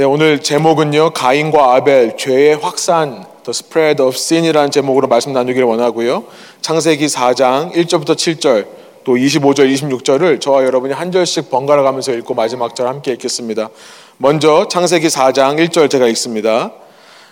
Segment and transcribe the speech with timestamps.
[0.00, 1.10] 네, 오늘 제목은요.
[1.10, 6.24] 가인과 아벨 죄의 확산 The Spread of Sin이라는 제목으로 말씀 나누기를 원하고요.
[6.62, 8.66] 창세기 4장 1절부터 7절
[9.04, 13.68] 또 25절, 26절을 저와 여러분이 한 절씩 번갈아 가면서 읽고 마지막 절 함께 읽겠습니다.
[14.16, 16.72] 먼저 창세기 4장 1절 제가 읽습니다.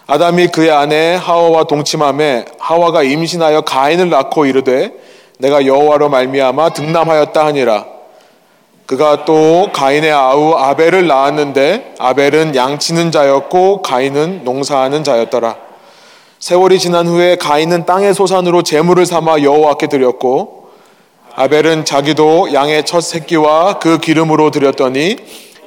[0.06, 4.92] 아담이 그의 아내 하와와 동침함에 하와가 임신하여 가인을 낳고 이르되
[5.38, 7.97] 내가 여호와로 말미암아 등남하였다 하니라.
[8.88, 15.56] 그가 또 가인의 아우 아벨을 낳았는데 아벨은 양치는 자였고 가인은 농사하는 자였더라.
[16.38, 20.70] 세월이 지난 후에 가인은 땅의 소산으로 제물을 삼아 여호와께 드렸고
[21.34, 25.16] 아벨은 자기도 양의 첫 새끼와 그 기름으로 드렸더니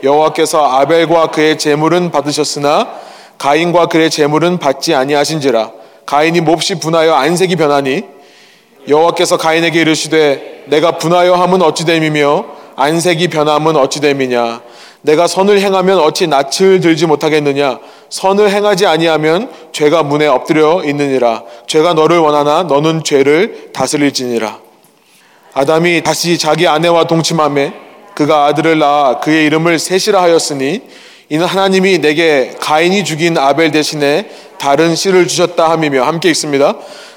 [0.03, 2.89] 여호와께서 아벨과 그의 제물은 받으셨으나
[3.37, 5.69] 가인과 그의 제물은 받지 아니하신지라
[6.07, 8.01] 가인이 몹시 분하여 안색이 변하니
[8.87, 14.61] 여호와께서 가인에게 이르시되 내가 분하여 함은 어찌 됨이며 안색이 변함은 어찌됨이냐?
[15.03, 17.79] 내가 선을 행하면 어찌 낯을 들지 못하겠느냐?
[18.09, 21.43] 선을 행하지 아니하면 죄가 문에 엎드려 있느니라.
[21.67, 24.59] 죄가 너를 원하나 너는 죄를 다스릴지니라.
[25.53, 27.73] 아담이 다시 자기 아내와 동침함에
[28.15, 30.81] 그가 아들을 낳아 그의 이름을 셋이라 하였으니
[31.29, 36.75] 이는 하나님이 내게 가인이 죽인 아벨 대신에 다른 씨를 주셨다 함이며 함께 있습니다.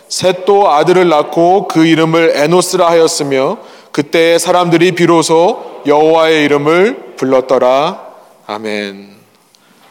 [0.09, 3.59] 셋도 아들을 낳고 그 이름을 에노스라 하였으며
[3.95, 8.05] 그때 사람들이 비로소 여호와의 이름을 불렀더라.
[8.45, 9.15] 아멘.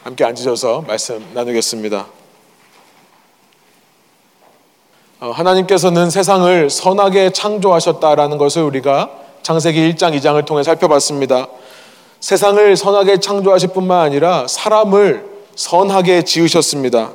[0.02, 2.06] 함께 앉으셔서 말씀 나누겠습니다.
[5.20, 9.08] 어, 하나님께서는 세상을 선하게 창조하셨다라는 것을 우리가
[9.40, 11.48] 창세기 1장, 2장을 통해 살펴봤습니다.
[12.20, 15.24] 세상을 선하게 창조하실 뿐만 아니라 사람을
[15.56, 17.14] 선하게 지으셨습니다.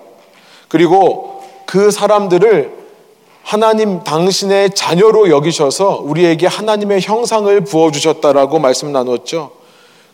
[0.68, 2.78] 그리고 그 사람들을
[3.44, 9.52] 하나님 당신의 자녀로 여기셔서 우리에게 하나님의 형상을 부어주셨다라고 말씀 나눴죠.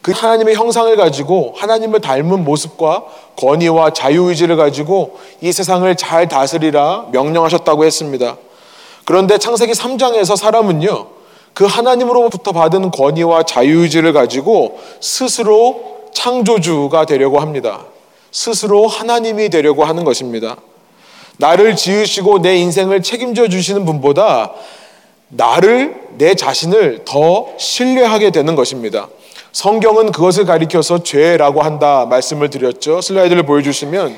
[0.01, 3.03] 그 하나님의 형상을 가지고 하나님을 닮은 모습과
[3.37, 8.37] 권위와 자유의지를 가지고 이 세상을 잘 다스리라 명령하셨다고 했습니다.
[9.03, 11.07] 그런데 창세기 3장에서 사람은요,
[11.53, 17.85] 그 하나님으로부터 받은 권위와 자유의지를 가지고 스스로 창조주가 되려고 합니다.
[18.31, 20.55] 스스로 하나님이 되려고 하는 것입니다.
[21.37, 24.53] 나를 지으시고 내 인생을 책임져 주시는 분보다
[25.29, 29.09] 나를, 내 자신을 더 신뢰하게 되는 것입니다.
[29.51, 33.01] 성경은 그것을 가리켜서 죄라고 한다 말씀을 드렸죠.
[33.01, 34.17] 슬라이드를 보여주시면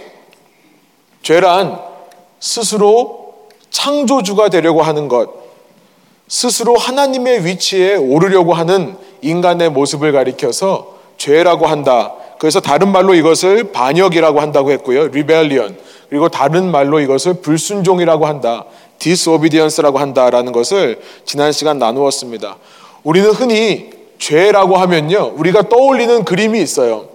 [1.21, 1.79] 죄란
[2.39, 3.33] 스스로
[3.69, 5.29] 창조주가 되려고 하는 것,
[6.27, 12.13] 스스로 하나님의 위치에 오르려고 하는 인간의 모습을 가리켜서 죄라고 한다.
[12.39, 15.05] 그래서 다른 말로 이것을 반역이라고 한다고 했고요.
[15.05, 15.77] rebellion.
[16.09, 18.65] 그리고 다른 말로 이것을 불순종이라고 한다.
[18.99, 22.57] disobedience라고 한다라는 것을 지난 시간 나누었습니다.
[23.03, 23.89] 우리는 흔히
[24.19, 25.33] 죄라고 하면요.
[25.35, 27.09] 우리가 떠올리는 그림이 있어요.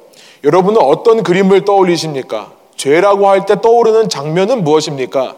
[0.45, 2.53] 여러분은 어떤 그림을 떠올리십니까?
[2.77, 5.37] 죄라고 할 때 떠오르는 장면은 무엇입니까?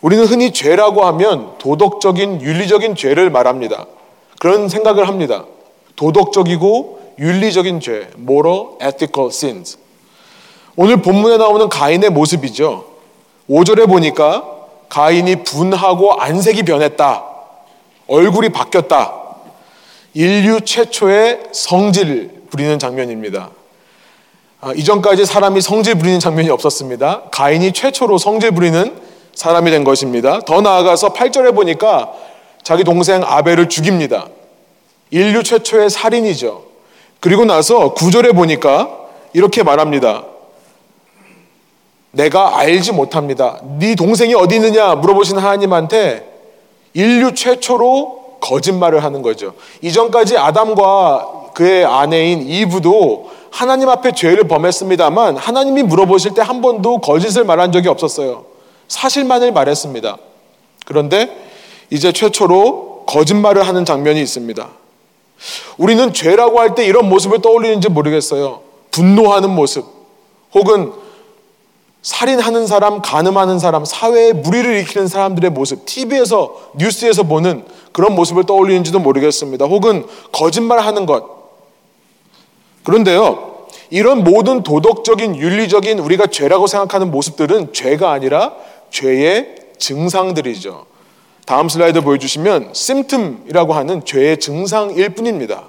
[0.00, 3.86] 우리는 흔히 죄라고 하면 도덕적인, 윤리적인 죄를 말합니다.
[4.38, 5.44] 그런 생각을 합니다.
[5.96, 9.78] 도덕적이고 윤리적인 죄, moral, ethical sins.
[10.76, 12.84] 오늘 본문에 나오는 가인의 모습이죠.
[13.48, 14.44] 5절에 보니까
[14.88, 17.24] 가인이 분하고 안색이 변했다.
[18.06, 19.14] 얼굴이 바뀌었다.
[20.14, 23.50] 인류 최초의 성질 부리는 장면입니다.
[24.60, 27.24] 아, 이전까지 사람이 성질 부리는 장면이 없었습니다.
[27.30, 28.96] 가인이 최초로 성질 부리는
[29.34, 30.40] 사람이 된 것입니다.
[30.40, 32.12] 더 나아가서 8절에 보니까
[32.62, 34.28] 자기 동생 아벨을 죽입니다.
[35.10, 36.73] 인류 최초의 살인이죠.
[37.24, 38.90] 그리고 나서 9절에 보니까
[39.32, 40.24] 이렇게 말합니다.
[42.10, 43.62] 내가 알지 못합니다.
[43.78, 46.30] 네 동생이 어디 있느냐 물어보신 하나님한테
[46.92, 49.54] 인류 최초로 거짓말을 하는 거죠.
[49.80, 57.44] 이전까지 아담과 그의 아내인 이브도 하나님 앞에 죄를 범했습니다만 하나님이 물어보실 때 한 번도 거짓을
[57.44, 58.44] 말한 적이 없었어요.
[58.88, 60.18] 사실만을 말했습니다.
[60.84, 61.34] 그런데
[61.88, 64.83] 이제 최초로 거짓말을 하는 장면이 있습니다.
[65.78, 68.60] 우리는 죄라고 할 때 이런 모습을 떠올리는지 모르겠어요.
[68.90, 69.84] 분노하는 모습,
[70.54, 70.92] 혹은
[72.02, 78.98] 살인하는 사람, 가늠하는 사람, 사회에 무리를 일으키는 사람들의 모습, TV에서, 뉴스에서 보는 그런 모습을 떠올리는지도
[78.98, 79.64] 모르겠습니다.
[79.64, 81.24] 혹은 거짓말하는 것.
[82.84, 88.54] 그런데요, 이런 모든 도덕적인, 윤리적인 우리가 죄라고 생각하는 모습들은 죄가 아니라
[88.90, 90.86] 죄의 증상들이죠.
[91.46, 95.64] 다음 슬라이드 보여주시면 심틈이라고 하는 죄의 증상일 뿐입니다.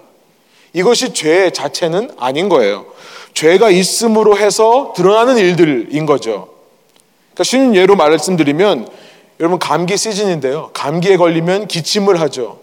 [0.74, 2.86] 이것이 죄 자체는 아닌 거예요.
[3.34, 6.50] 죄가 있음으로 해서 드러나는 일들인 거죠.
[7.34, 8.88] 그러니까 쉬운 예로 말씀드리면
[9.42, 10.70] 여러분 감기 시즌인데요.
[10.74, 12.60] 감기에 걸리면 기침을 하죠.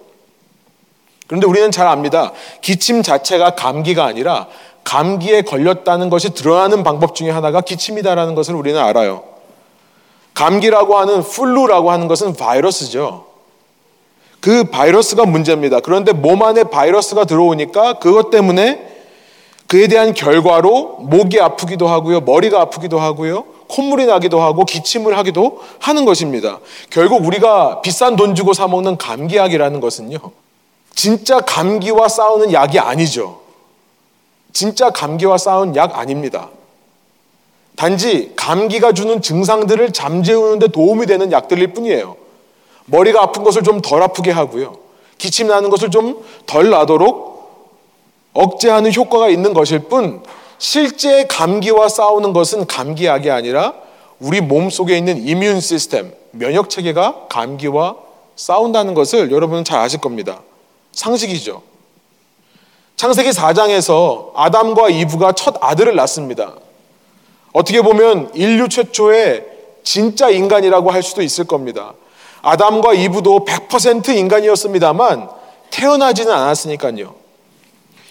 [1.27, 2.33] 그런데 우리는 잘 압니다.
[2.63, 4.49] 기침 자체가 감기가 아니라
[4.85, 9.32] 감기에 걸렸다는 것이 드러나는 방법 중에 하나가 기침이다라는 것을 우리는 알아요.
[10.35, 13.27] 감기라고 하는 플루라고 하는 것은 바이러스죠.
[14.41, 15.81] 그 바이러스가 문제입니다.
[15.81, 18.89] 그런데 몸 안에 바이러스가 들어오니까 그것 때문에
[19.69, 22.21] 그에 대한 결과로 목이 아프기도 하고요.
[22.21, 23.45] 머리가 아프기도 하고요.
[23.69, 26.59] 콧물이 나기도 하고 기침을 하기도 하는 것입니다.
[26.91, 30.19] 결국 우리가 비싼 돈 주고 사 먹는 감기약이라는 것은요.
[30.95, 33.41] 진짜 감기와 싸우는 약이 아니죠.
[34.53, 36.51] 진짜 감기와 싸우는 약 아닙니다.
[37.77, 42.17] 단지 감기가 주는 증상들을 잠재우는데 도움이 되는 약들일 뿐이에요.
[42.87, 44.77] 머리가 아픈 것을 좀 덜 아프게 하고요.
[45.19, 47.33] 기침 나는 것을 좀 덜 나도록
[48.35, 50.23] 억제하는 효과가 있는 것일 뿐
[50.59, 53.75] 실제 감기와 싸우는 것은 감기약이 아니라
[54.21, 57.97] 우리 몸 속에 있는 이뮨 시스템, 면역 체계가 감기와
[58.37, 60.41] 싸운다는 것을 여러분은 잘 아실 겁니다.
[60.93, 61.63] 상식이죠.
[62.97, 66.55] 창세기 4장에서 아담과 이브가 첫 아들을 낳습니다.
[67.53, 69.47] 어떻게 보면 인류 최초의
[69.85, 71.95] 진짜 인간이라고 할 수도 있을 겁니다.
[72.43, 75.29] 아담과 이브도 100% 인간이었습니다만
[75.71, 77.15] 태어나지는 않았으니까요.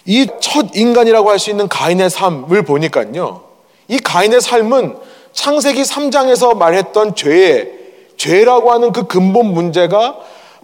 [0.06, 3.42] 이 첫 인간이라고 할 수 있는 가인의 삶을 보니까요.
[3.88, 4.96] 이 가인의 삶은
[5.32, 7.70] 창세기 3장에서 말했던 죄의
[8.16, 10.16] 죄라고 하는 그 근본 문제가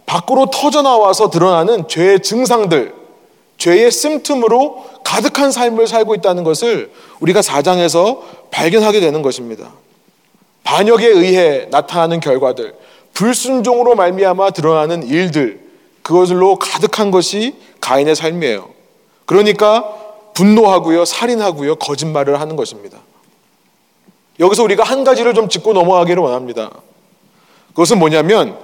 [0.06, 2.94] 밖으로 터져 나와서 드러나는 죄의 증상들,
[3.58, 6.90] 죄의 심틈으로 가득한 삶을 살고 있다는 것을
[7.20, 8.20] 우리가 4장에서
[8.50, 9.72] 발견하게 되는 것입니다.
[10.64, 12.74] 반역에 의해 나타나는 결과들,
[13.14, 15.60] 불순종으로 말미암아 드러나는 일들,
[16.02, 18.70] 그것으로 가득한 것이 가인의 삶이에요.
[19.26, 19.94] 그러니까
[20.34, 22.98] 분노하고요, 살인하고요, 거짓말을 하는 것입니다.
[24.40, 26.70] 여기서 우리가 한 가지를 좀 짚고 넘어가기를 원합니다.
[27.68, 28.56] 그것은 뭐냐면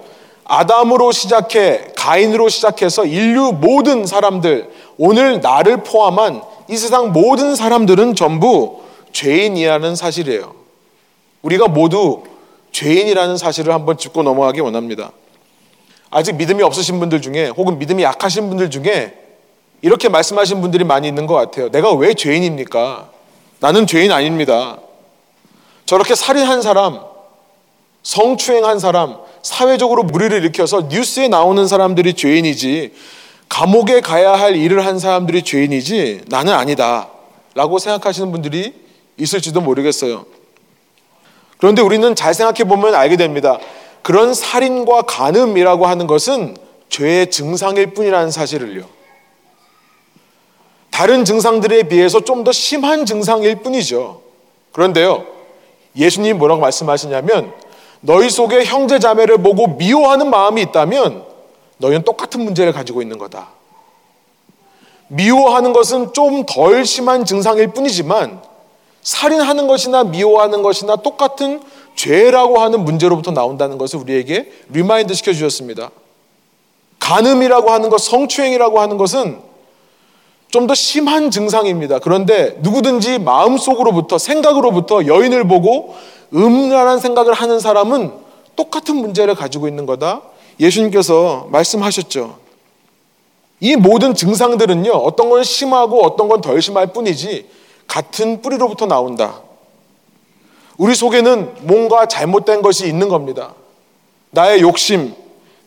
[0.45, 8.83] 아담으로 시작해 가인으로 시작해서 인류 모든 사람들 오늘 나를 포함한 이 세상 모든 사람들은 전부
[9.13, 10.55] 죄인이라는 사실이에요.
[11.43, 12.23] 우리가 모두
[12.73, 15.13] 죄인이라는 사실을 한번 짚고 넘어가기 원합니다.
[16.11, 19.15] 아직 믿음이 없으신 분들 중에 혹은 믿음이 약하신 분들 중에
[19.83, 21.71] 이렇게 말씀하신 분들이 많이 있는 것 같아요.
[21.71, 23.11] 내가 왜 죄인입니까?
[23.61, 24.79] 나는 죄인 아닙니다.
[25.87, 27.01] 저렇게 살인한 사람,
[28.03, 32.93] 성추행한 사람, 사회적으로 무리를 일으켜서 뉴스에 나오는 사람들이 죄인이지,
[33.49, 37.09] 감옥에 가야 할 일을 한 사람들이 죄인이지, 나는 아니다.
[37.55, 38.75] 라고 생각하시는 분들이
[39.17, 40.27] 있을지도 모르겠어요.
[41.59, 43.59] 그런데 우리는 잘 생각해 보면 알게 됩니다.
[44.03, 46.57] 그런 살인과 간음이라고 하는 것은
[46.89, 48.85] 죄의 증상일 뿐이라는 사실을요.
[50.91, 54.21] 다른 증상들에 비해서 좀 더 심한 증상일 뿐이죠.
[54.73, 55.25] 그런데요,
[55.97, 57.53] 예수님 뭐라고 말씀하시냐면,
[58.01, 61.25] 너희 속에 형제 자매를 보고 미워하는 마음이 있다면,
[61.85, 63.49] 너희는 똑같은 문제를 가지고 있는 거다.
[65.09, 68.41] 미워하는 것은 좀 덜 심한 증상일 뿐이지만,
[69.03, 71.63] 살인하는 것이나 미워하는 것이나 똑같은
[71.95, 75.91] 죄라고 하는 문제로부터 나온다는 것을 우리에게 remind 시켜 주셨습니다.
[77.01, 79.41] 간음이라고 하는 것, 성추행이라고 하는 것은
[80.49, 81.99] 좀 더 심한 증상입니다.
[81.99, 85.97] 그런데 누구든지 마음속으로부터 생각으로부터 여인을 보고
[86.33, 88.13] 음란한 생각을 하는 사람은
[88.55, 90.23] 똑같은 문제를 가지고 있는 거다.
[90.61, 92.39] 예수님께서 말씀하셨죠.
[93.61, 97.49] 이 모든 증상들은요, 어떤 건 심하고 어떤 건 덜 심할 뿐이지,
[97.87, 99.41] 같은 뿌리로부터 나온다.
[100.77, 103.55] 우리 속에는 뭔가 잘못된 것이 있는 겁니다.
[104.31, 105.15] 나의 욕심,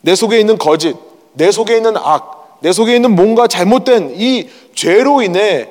[0.02, 0.96] 내 속에 있는 거짓,
[1.34, 5.70] 내 속에 있는 악, 내 속에 있는 뭔가 잘못된 이 죄로 인해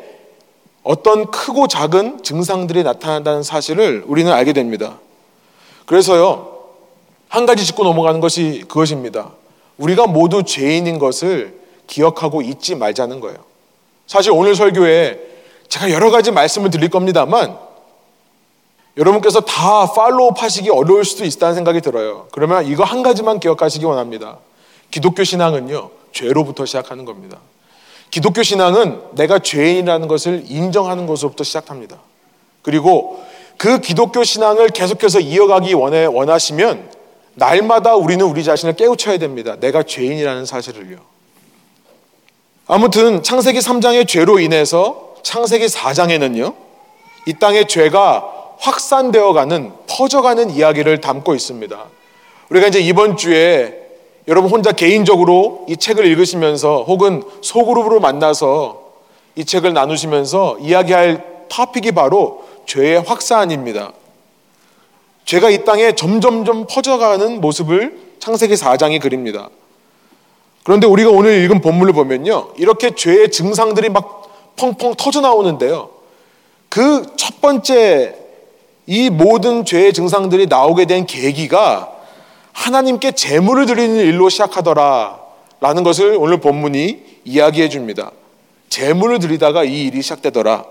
[0.83, 4.99] 어떤 크고 작은 증상들이 나타난다는 사실을 우리는 알게 됩니다.
[5.85, 6.56] 그래서요,
[7.37, 9.33] 한 가지 짚고 넘어가는 것이 그것입니다.
[9.77, 13.37] 우리가 모두 죄인인 것을 기억하고 잊지 말자는 거예요.
[14.07, 15.21] 사실 오늘 설교에
[15.69, 17.59] 제가 여러 가지 말씀을 드릴 겁니다만
[18.97, 22.27] 여러분께서 다 팔로우 하시기 어려울 수도 있다는 생각이 들어요.
[22.33, 24.39] 그러면 이거 한 가지만 기억하시기 원합니다.
[24.91, 27.37] 기독교 신앙은요, 죄로부터 시작하는 겁니다.
[28.11, 31.99] 기독교 신앙은 내가 죄인이라는 것을 인정하는 것으로부터 시작합니다.
[32.63, 33.23] 그리고
[33.59, 36.96] 그 기독교 신앙을 계속해서 이어가기 원해, 원하시면
[37.37, 39.57] 날마다 우리는 우리 자신을 깨우쳐야 됩니다.
[39.61, 40.99] 내가 죄인이라는 사실을요.
[42.67, 46.55] 아무튼 창세기 3장의 죄로 인해서 창세기 4장에는요.
[47.27, 51.85] 이 땅의 죄가 확산되어 가는 퍼져가는 이야기를 담고 있습니다.
[52.49, 53.83] 우리가 이제 이번 주에
[54.29, 58.83] 여러분 혼자 개인적으로 이 책을 읽으시면서 혹은 소그룹으로 만나서
[59.37, 63.93] 이 책을 나누시면서 이야기할 토픽이 바로 죄의 확산입니다.
[65.27, 69.51] 죄가 이 땅에 점점점 퍼져가는 모습을 창세기 4장이 그립니다.
[70.65, 72.55] 그런데 우리가 오늘 읽은 본문을 보면요.
[72.57, 75.91] 이렇게 죄의 증상들이 막 펑펑 터져 나오는데요.
[76.69, 78.15] 그 첫 번째
[78.87, 81.93] 이 모든 죄의 증상들이 나오게 된 계기가
[82.53, 85.21] 하나님께 제물을 드리는 일로 시작하더라
[85.61, 88.13] 라는 것을 오늘 본문이 이야기해 줍니다.
[88.69, 90.65] 제물을 드리다가 이 일이 시작되더라.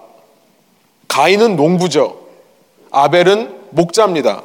[1.08, 2.20] 가인은 농부죠.
[2.92, 4.42] 아벨은 목자입니다.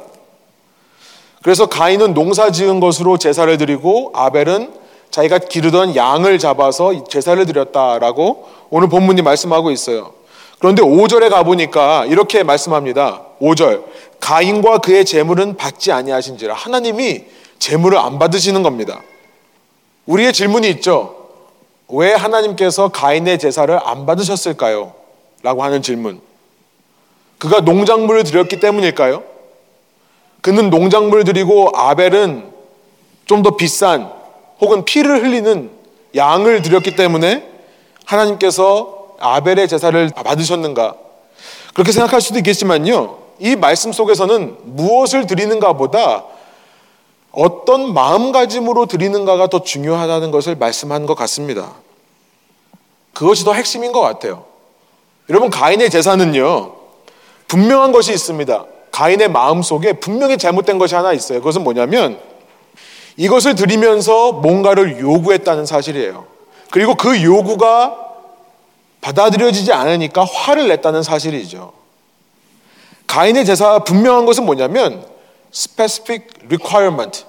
[1.41, 4.73] 그래서 가인은 농사 지은 것으로 제사를 드리고 아벨은
[5.09, 10.13] 자기가 기르던 양을 잡아서 제사를 드렸다라고 오늘 본문이 말씀하고 있어요.
[10.59, 13.23] 그런데 5절에 가보니까 이렇게 말씀합니다.
[13.41, 13.83] 5절.
[14.19, 16.53] 가인과 그의 재물은 받지 아니하신지라.
[16.53, 17.23] 하나님이
[17.57, 19.01] 재물을 안 받으시는 겁니다.
[20.05, 21.15] 우리의 질문이 있죠.
[21.89, 24.93] 왜 하나님께서 가인의 제사를 안 받으셨을까요?
[25.41, 26.21] 라고 하는 질문.
[27.41, 29.23] 그가 농작물을 드렸기 때문일까요?
[30.43, 32.51] 그는 농작물을 드리고 아벨은
[33.25, 34.11] 좀 더 비싼
[34.59, 35.71] 혹은 피를 흘리는
[36.15, 37.49] 양을 드렸기 때문에
[38.05, 40.95] 하나님께서 아벨의 제사를 받으셨는가?
[41.73, 43.17] 그렇게 생각할 수도 있겠지만요.
[43.39, 46.25] 이 말씀 속에서는 무엇을 드리는가 보다
[47.31, 51.73] 어떤 마음가짐으로 드리는가가 더 중요하다는 것을 말씀한 것 같습니다.
[53.13, 54.45] 그것이 더 핵심인 것 같아요.
[55.29, 56.80] 여러분, 가인의 제사는요,
[57.51, 58.65] 분명한 것이 있습니다.
[58.91, 61.39] 가인의 마음 속에 분명히 잘못된 것이 하나 있어요.
[61.39, 62.17] 그것은 뭐냐면
[63.17, 66.25] 이것을 드리면서 뭔가를 요구했다는 사실이에요.
[66.69, 67.97] 그리고 그 요구가
[69.01, 71.73] 받아들여지지 않으니까 화를 냈다는 사실이죠.
[73.07, 75.05] 가인의 제사 분명한 것은 뭐냐면
[75.53, 77.25] specific requirement.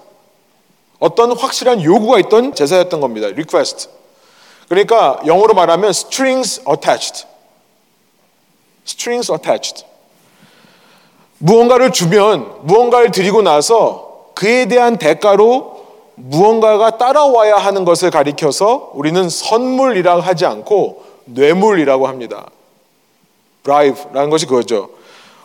[1.01, 3.27] 어떤 확실한 요구가 있던 제사였던 겁니다.
[3.27, 3.89] request.
[4.69, 7.27] 그러니까 영어로 말하면 strings attached.
[8.87, 9.92] strings attached.
[11.43, 15.83] 무언가를 주면 무언가를 드리고 나서 그에 대한 대가로
[16.15, 22.47] 무언가가 따라와야 하는 것을 가리켜서 우리는 선물이라고 하지 않고 뇌물이라고 합니다.
[23.65, 24.91] bribe라는 것이 그거죠.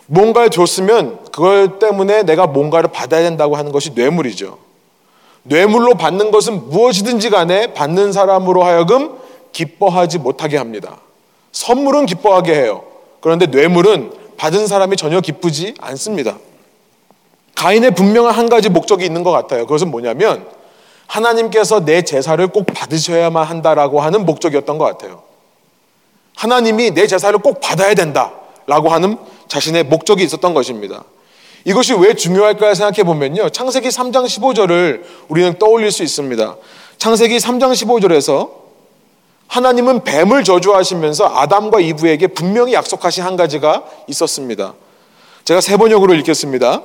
[0.06, 4.56] 뭔가를 줬으면 그걸 때문에 내가 뭔가를 받아야 된다고 하는 것이 뇌물이죠.
[5.42, 9.16] 뇌물로 받는 것은 무엇이든지 간에 받는 사람으로 하여금
[9.50, 10.98] 기뻐하지 못하게 합니다.
[11.50, 12.84] 선물은 기뻐하게 해요.
[13.20, 16.38] 그런데 뇌물은 받은 사람이 전혀 기쁘지 않습니다.
[17.56, 19.66] 가인의 분명한 한 가지 목적이 있는 것 같아요.
[19.66, 20.46] 그것은 뭐냐면
[21.06, 25.22] 하나님께서 내 제사를 꼭 받으셔야만 한다라고 하는 목적이었던 것 같아요.
[26.36, 29.18] 하나님이 내 제사를 꼭 받아야 된다라고 하는
[29.48, 31.02] 자신의 목적이 있었던 것입니다.
[31.64, 33.48] 이것이 왜 중요할까 생각해 보면요.
[33.48, 36.56] 창세기 3장 15절을 우리는 떠올릴 수 있습니다.
[36.98, 38.67] 창세기 3장 15절에서
[39.48, 44.74] 하나님은 뱀을 저주하시면서 아담과 이브에게 분명히 약속하신 한 가지가 있었습니다.
[45.44, 46.82] 제가 세 번역으로 읽겠습니다.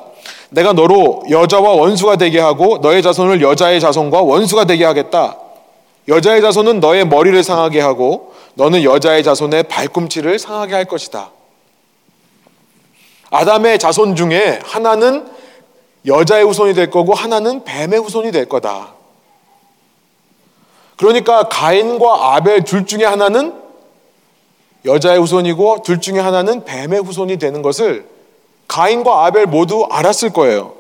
[0.49, 5.37] 내가 너로 여자와 원수가 되게 하고 너의 자손을 여자의 자손과 원수가 되게 하겠다.
[6.07, 11.31] 여자의 자손은 너의 머리를 상하게 하고 너는 여자의 자손의 발꿈치를 상하게 할 것이다.
[13.29, 15.27] 아담의 자손 중에 하나는
[16.05, 18.93] 여자의 후손이 될 거고 하나는 뱀의 후손이 될 거다.
[20.97, 23.61] 그러니까 가인과 아벨 둘 중에 하나는
[24.85, 28.05] 여자의 후손이고 둘 중에 하나는 뱀의 후손이 되는 것을
[28.67, 30.75] 가인과 아벨 모두 알았을 거예요.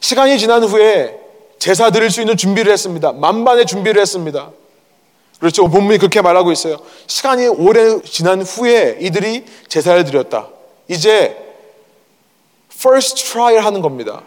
[0.00, 1.18] 시간이 지난 후에
[1.58, 3.12] 제사 드릴 수 있는 준비를 했습니다.
[3.12, 4.50] 만반의 준비를 했습니다.
[5.38, 5.68] 그렇죠.
[5.68, 6.78] 본문이 그렇게 말하고 있어요.
[7.06, 10.48] 시간이 오래 지난 후에 이들이 제사를 드렸다.
[10.88, 11.36] 이제
[12.72, 14.22] first trial 하는 겁니다.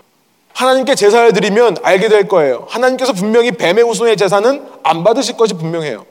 [0.54, 2.66] 하나님께 제사를 드리면 알게 될 거예요.
[2.70, 6.06] 하나님께서 분명히 뱀의 후손의 제사는 안 받으실 것이 분명해요.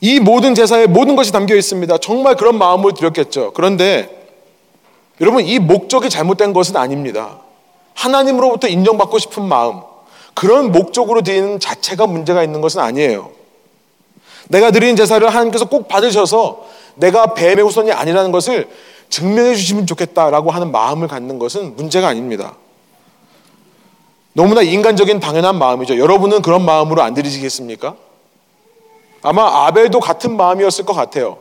[0.00, 1.98] 이 모든 제사에 모든 것이 담겨 있습니다.
[1.98, 3.52] 정말 그런 마음을 드렸겠죠.
[3.52, 4.20] 그런데
[5.20, 7.40] 여러분 이 목적이 잘못된 것은 아닙니다.
[7.94, 9.80] 하나님으로부터 인정받고 싶은 마음,
[10.34, 13.30] 그런 목적으로 드리는 자체가 문제가 있는 것은 아니에요.
[14.48, 18.68] 내가 드리는 제사를 하나님께서 꼭 받으셔서 내가 뱀의 후손이 아니라는 것을
[19.10, 22.56] 증명해 주시면 좋겠다라고 하는 마음을 갖는 것은 문제가 아닙니다.
[24.32, 25.98] 너무나 인간적인 당연한 마음이죠.
[25.98, 27.96] 여러분은 그런 마음으로 안 드리시겠습니까?
[29.22, 31.38] 아마 아벨도 같은 마음이었을 것 같아요.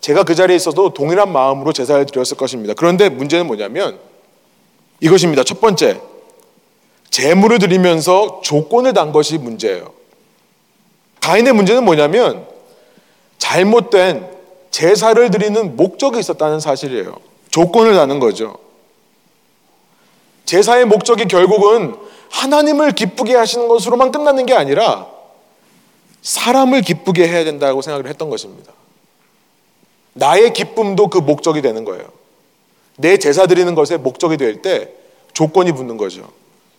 [0.00, 2.72] 제가 그 자리에 있어도 동일한 마음으로 제사를 드렸을 것입니다.
[2.74, 3.98] 그런데 문제는 뭐냐면
[5.00, 5.44] 이것입니다.
[5.44, 6.00] 첫 번째,
[7.10, 9.92] 재물을 드리면서 조건을 단 것이 문제예요.
[11.20, 12.46] 가인의 문제는 뭐냐면
[13.38, 14.39] 잘못된
[14.80, 17.14] 제사를 드리는 목적이 있었다는 사실이에요.
[17.50, 18.56] 조건을 다는 거죠.
[20.46, 21.94] 제사의 목적이 결국은
[22.30, 25.06] 하나님을 기쁘게 하시는 것으로만 끝나는 게 아니라
[26.22, 28.72] 사람을 기쁘게 해야 된다고 생각을 했던 것입니다.
[30.14, 32.04] 나의 기쁨도 그 목적이 되는 거예요.
[32.96, 34.88] 내 제사 드리는 것에 목적이 될 때
[35.34, 36.26] 조건이 붙는 거죠.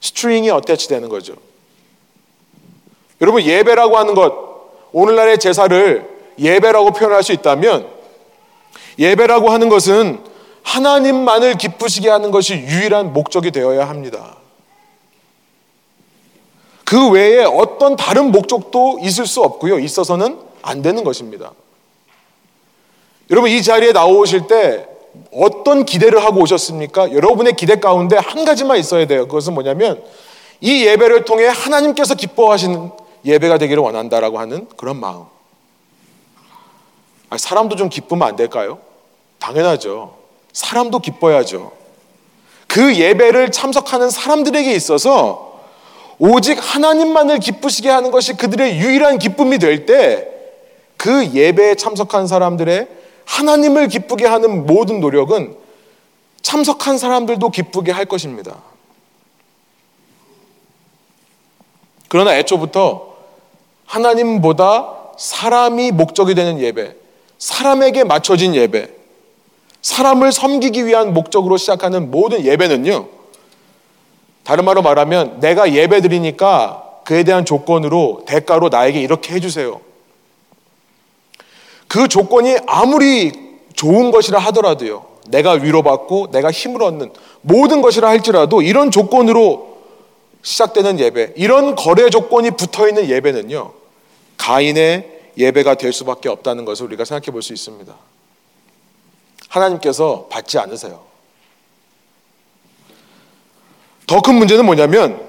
[0.01, 1.35] string이 attach 되는 거죠.
[3.21, 4.33] 여러분 예배라고 하는 것
[4.91, 7.87] 오늘날의 제사를 예배라고 표현할 수 있다면
[8.99, 10.19] 예배라고 하는 것은
[10.63, 14.37] 하나님만을 기쁘시게 하는 것이 유일한 목적이 되어야 합니다.
[16.83, 19.79] 그 외에 어떤 다른 목적도 있을 수 없고요.
[19.79, 21.53] 있어서는 안 되는 것입니다.
[23.29, 24.87] 여러분 이 자리에 나오실 때
[25.33, 27.13] 어떤 기대를 하고 오셨습니까?
[27.13, 29.25] 여러분의 기대 가운데 한 가지만 있어야 돼요.
[29.27, 30.03] 그것은 뭐냐면
[30.59, 32.91] 이 예배를 통해 하나님께서 기뻐하시는
[33.25, 35.25] 예배가 되기를 원한다라고 하는 그런 마음.
[37.37, 38.79] 사람도 좀 기쁘면 안 될까요?
[39.39, 40.17] 당연하죠.
[40.53, 41.71] 사람도 기뻐야죠.
[42.67, 45.59] 그 예배를 참석하는 사람들에게 있어서
[46.19, 50.31] 오직 하나님만을 기쁘시게 하는 것이 그들의 유일한 기쁨이 될 때
[51.01, 52.87] 그 예배에 참석한 사람들의
[53.25, 55.57] 하나님을 기쁘게 하는 모든 노력은
[56.43, 58.61] 참석한 사람들도 기쁘게 할 것입니다.
[62.07, 63.15] 그러나 애초부터
[63.87, 66.95] 하나님보다 사람이 목적이 되는 예배,
[67.41, 68.87] 사람에게 맞춰진 예배,
[69.81, 73.07] 사람을 섬기기 위한 목적으로 시작하는 모든 예배는요,
[74.43, 79.81] 다른 말로 말하면 내가 예배 드리니까 그에 대한 조건으로 대가로 나에게 이렇게 해주세요.
[81.87, 83.31] 그 조건이 아무리
[83.73, 89.79] 좋은 것이라 하더라도요, 내가 위로받고 내가 힘을 얻는 모든 것이라 할지라도 이런 조건으로
[90.43, 93.71] 시작되는 예배, 이런 거래 조건이 붙어 있는 예배는요,
[94.37, 97.93] 가인의 예배가 될 수밖에 없다는 것을 우리가 생각해 볼 수 있습니다.
[99.49, 101.01] 하나님께서 받지 않으세요.
[104.07, 105.21] 더 큰 문제는 뭐냐면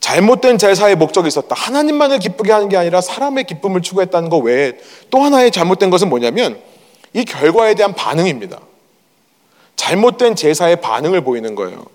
[0.00, 1.54] 잘못된 제사의 목적이 있었다.
[1.54, 4.72] 하나님만을 기쁘게 하는 게 아니라 사람의 기쁨을 추구했다는 것 외에
[5.10, 6.60] 또 하나의 잘못된 것은 뭐냐면
[7.14, 8.60] 이 결과에 대한 반응입니다.
[9.76, 11.86] 잘못된 제사의 반응을 보이는 거예요.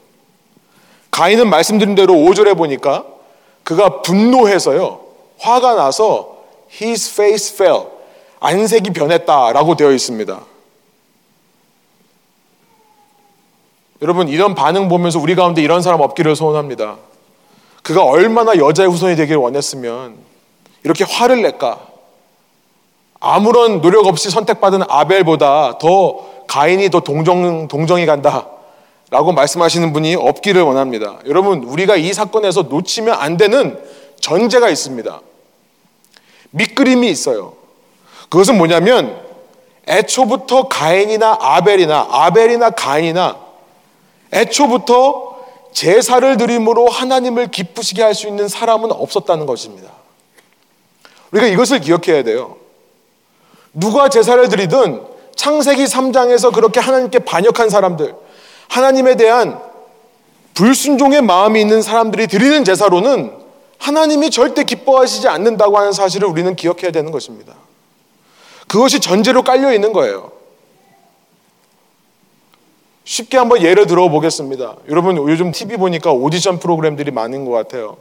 [1.12, 3.06] 가인은 말씀드린 대로 5절에 보니까
[3.63, 5.01] 그가 분노해서요.
[5.39, 6.29] 화가 나서
[6.72, 7.88] his face fell.
[8.40, 10.40] 안색이 변했다라고 되어 있습니다.
[14.02, 16.98] 여러분 이런 반응 보면서 우리 가운데 이런 사람 없기를 소원합니다.
[17.84, 20.15] 그가 얼마나 여자의 후손이 되길 원했으면
[20.84, 21.80] 이렇게 화를 낼까?
[23.20, 28.48] 아무런 노력 없이 선택받은 아벨보다 더 가인이 더 동정, 동정이 간다.
[29.12, 31.20] 라고 말씀하시는 분이 없기를 원합니다.
[31.26, 33.80] 여러분, 우리가 이 사건에서 놓치면 안 되는
[34.20, 35.22] 전제가 있습니다.
[36.52, 37.54] 밑그림이 있어요.
[38.30, 39.20] 그것은 뭐냐면
[39.88, 43.38] 애초부터 가인이나 아벨이나 아벨이나 가인이나
[44.32, 45.30] 애초부터
[45.72, 49.92] 제사를 드림으로 하나님을 기쁘시게 할 수 있는 사람은 없었다는 것입니다.
[51.32, 52.58] 우리가 이것을 기억해야 돼요.
[53.74, 55.04] 누가 제사를 드리든
[55.36, 58.16] 창세기 3장에서 그렇게 하나님께 반역한 사람들,
[58.68, 59.60] 하나님에 대한
[60.54, 63.38] 불순종의 마음이 있는 사람들이 드리는 제사로는
[63.80, 67.56] 하나님이 절대 기뻐하시지 않는다고 하는 사실을 우리는 기억해야 되는 것입니다.
[68.68, 70.32] 그것이 전제로 깔려 있는 거예요.
[73.04, 74.76] 쉽게 한번 예를 들어 보겠습니다.
[74.89, 77.98] 여러분 요즘 TV 보니까 오디션 프로그램들이 많은 것 같아요.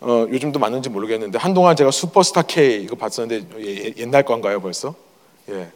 [0.00, 4.94] 어, 요즘도 많은지 모르겠는데 한동안 제가 슈퍼스타 K 이거 봤었는데 예, 예, 옛날 건가요 벌써?
[5.50, 5.68] 예.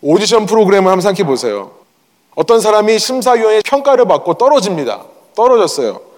[0.00, 1.72] 오디션 프로그램을 한번 생각해 보세요.
[2.34, 5.04] 어떤 사람이 심사위원의 평가를 받고 떨어집니다.
[5.34, 6.11] 떨어졌어요.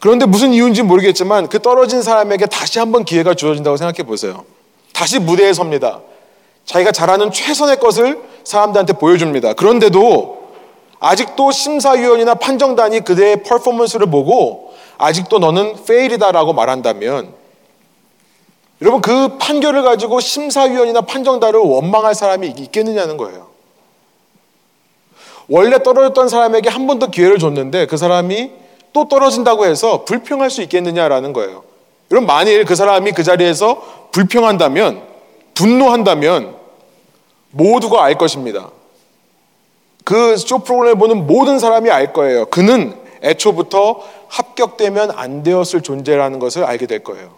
[0.00, 4.44] 그런데 무슨 이유인지 모르겠지만 그 떨어진 사람에게 다시 한번 기회가 주어진다고 생각해 보세요.
[4.92, 6.00] 다시 무대에 섭니다.
[6.64, 9.54] 자기가 잘하는 최선의 것을 사람들한테 보여줍니다.
[9.54, 10.38] 그런데도
[11.00, 17.32] 아직도 심사위원이나 판정단이 그대의 퍼포먼스를 보고 아직도 너는 fail이다라고 말한다면
[18.82, 23.48] 여러분 그 판결을 가지고 심사위원이나 판정단을 원망할 사람이 있겠느냐는 거예요.
[25.48, 28.50] 원래 떨어졌던 사람에게 한 번 더 기회를 줬는데 그 사람이
[28.92, 31.64] 또 떨어진다고 해서 불평할 수 있겠느냐라는 거예요.
[32.10, 35.02] 여러분 만일 그 사람이 그 자리에서 불평한다면
[35.54, 36.56] 분노한다면
[37.50, 38.70] 모두가 알 것입니다.
[40.04, 42.46] 그 쇼 프로그램을 보는 모든 사람이 알 거예요.
[42.46, 47.30] 그는 애초부터 합격되면 안 되었을 존재라는 것을 알게 될 거예요.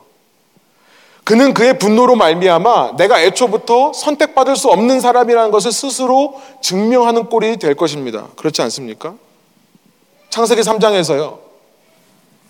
[1.24, 7.74] 그는 그의 분노로 말미암아 내가 애초부터 선택받을 수 없는 사람이라는 것을 스스로 증명하는 꼴이 될
[7.74, 8.28] 것입니다.
[8.36, 9.14] 그렇지 않습니까?
[10.30, 11.38] 창세기 3장에서요.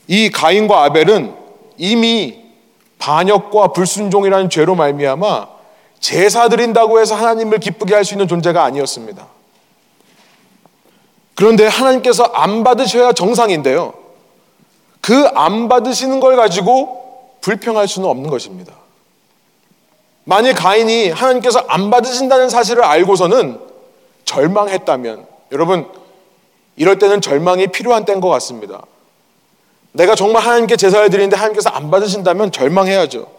[0.07, 1.35] 이 가인과 아벨은
[1.77, 2.41] 이미
[2.99, 5.49] 반역과 불순종이라는 죄로 말미암아
[5.99, 9.27] 제사 드린다고 해서 하나님을 기쁘게 할 수 있는 존재가 아니었습니다.
[11.35, 13.95] 그런데 하나님께서 안 받으셔야 정상인데요.
[15.01, 18.75] 그 안 받으시는 걸 가지고 불평할 수는 없는 것입니다.
[20.25, 23.59] 만일 가인이 하나님께서 안 받으신다는 사실을 알고서는
[24.27, 25.89] 절망했다면 여러분
[26.81, 28.81] 이럴 때는 절망이 필요한 때인 것 같습니다.
[29.93, 33.31] 내가 정말 하나님께 제사를 드리는데 하나님께서 안 받으신다면 절망해야죠.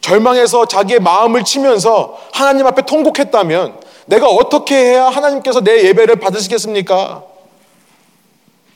[0.00, 7.24] 절망해서 자기의 마음을 치면서 하나님 앞에 통곡했다면 내가 어떻게 해야 하나님께서 내 예배를 받으시겠습니까?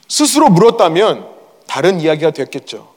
[0.08, 1.28] 스스로 물었다면
[1.68, 2.88] 다른 이야기가 됐겠죠.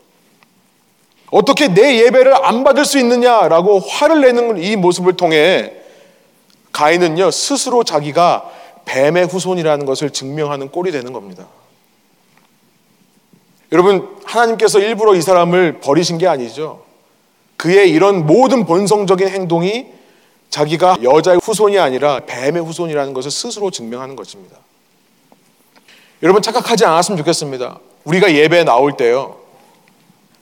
[1.30, 5.74] 어떻게 내 예배를 안 받을 수 있느냐라고 화를 내는 이 모습을 통해
[6.72, 8.57] 가인은요, 스스로 자기가
[8.88, 11.48] 뱀의 후손이라는 것을 증명하는 꼴이 되는 겁니다.
[13.72, 16.86] 여러분, 하나님께서 일부러 이 사람을 버리신 게 아니죠.
[17.58, 19.88] 그의 이런 모든 본성적인 행동이
[20.50, 24.58] 자기가 여자의 후손이 아니라 뱀의 후손이라는 것을 스스로 증명하는 것입니다.
[26.24, 27.80] 여러분 착각하지 않았으면 좋겠습니다.
[28.06, 29.40] 우리가 예배에 나올 때요.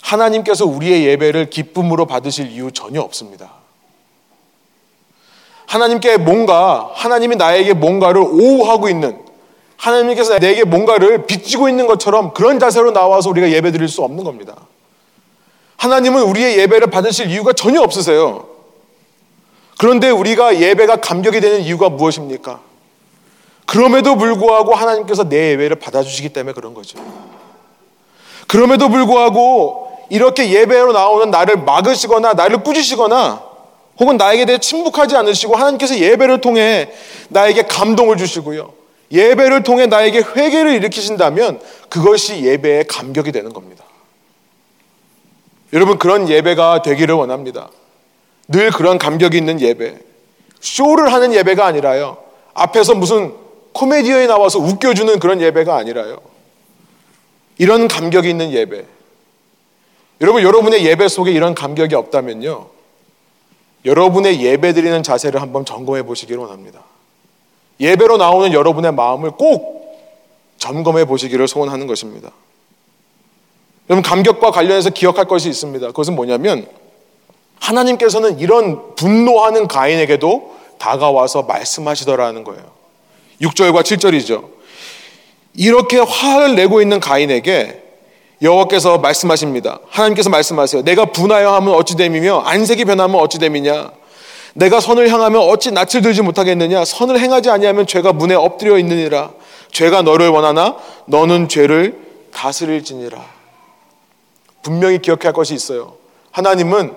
[0.01, 3.64] 하나님께서 우리의 예배를 기쁨으로 받으실 이유 전혀 없습니다.
[5.67, 9.19] 하나님께 뭔가, 하나님이 나에게 뭔가를 오호하고 있는,
[9.77, 14.55] 하나님께서 내게 뭔가를 빚지고 있는 것처럼 그런 자세로 나와서 우리가 예배 드릴 수 없는 겁니다.
[15.77, 18.47] 하나님은 우리의 예배를 받으실 이유가 전혀 없으세요.
[19.77, 22.61] 그런데 우리가 예배가 감격이 되는 이유가 무엇입니까?
[23.65, 26.97] 그럼에도 불구하고 하나님께서 내 예배를 받아주시기 때문에 그런 거죠.
[28.47, 33.43] 그럼에도 불구하고 이렇게 예배로 나오는 나를 막으시거나 나를 꾸짖으시거나
[33.99, 36.91] 혹은 나에게 대해 침묵하지 않으시고 하나님께서 예배를 통해
[37.29, 38.73] 나에게 감동을 주시고요.
[39.11, 43.85] 예배를 통해 나에게 회개를 일으키신다면 그것이 예배의 감격이 되는 겁니다.
[45.73, 47.69] 여러분 그런 예배가 되기를 원합니다.
[48.47, 49.97] 늘 그런 감격이 있는 예배.
[50.59, 52.17] 쇼를 하는 예배가 아니라요.
[52.53, 53.33] 앞에서 무슨
[53.73, 56.17] 코미디어에 나와서 웃겨주는 그런 예배가 아니라요.
[57.57, 58.85] 이런 감격이 있는 예배.
[60.21, 62.74] 여러분, 여러분의 예배 속에 이런 감격이 없다면요.
[63.85, 66.81] 여러분의 예배 드리는 자세를 한번 점검해 보시기를 원합니다.
[67.79, 69.75] 예배로 나오는 여러분의 마음을 꼭
[70.57, 72.31] 점검해 보시기를 소원하는 것입니다.
[73.89, 75.87] 여러분, 감격과 관련해서 기억할 것이 있습니다.
[75.87, 76.67] 그것은 뭐냐면,
[77.59, 82.63] 하나님께서는 이런 분노하는 가인에게도 다가와서 말씀하시더라는 거예요.
[83.41, 84.49] 6절과 7절이죠.
[85.53, 87.84] 이렇게 화를 내고 있는 가인에게
[88.45, 89.79] 여호와께서 말씀하십니다.
[89.89, 90.83] 하나님께서 말씀하세요.
[90.83, 93.91] 내가 분하여 하면 어찌 됨이며 안색이 변하면 어찌 됨이냐.
[94.53, 96.85] 내가 선을 향하면 어찌 낯을 들지 못하겠느냐.
[96.85, 99.31] 선을 행하지 아니하면 죄가 문에 엎드려 있느니라.
[99.71, 100.77] 죄가 너를 원하나
[101.07, 101.99] 너는 죄를
[102.31, 103.25] 다스릴지니라.
[104.61, 105.95] 분명히 기억해야 할 것이 있어요.
[106.31, 106.95] 하나님은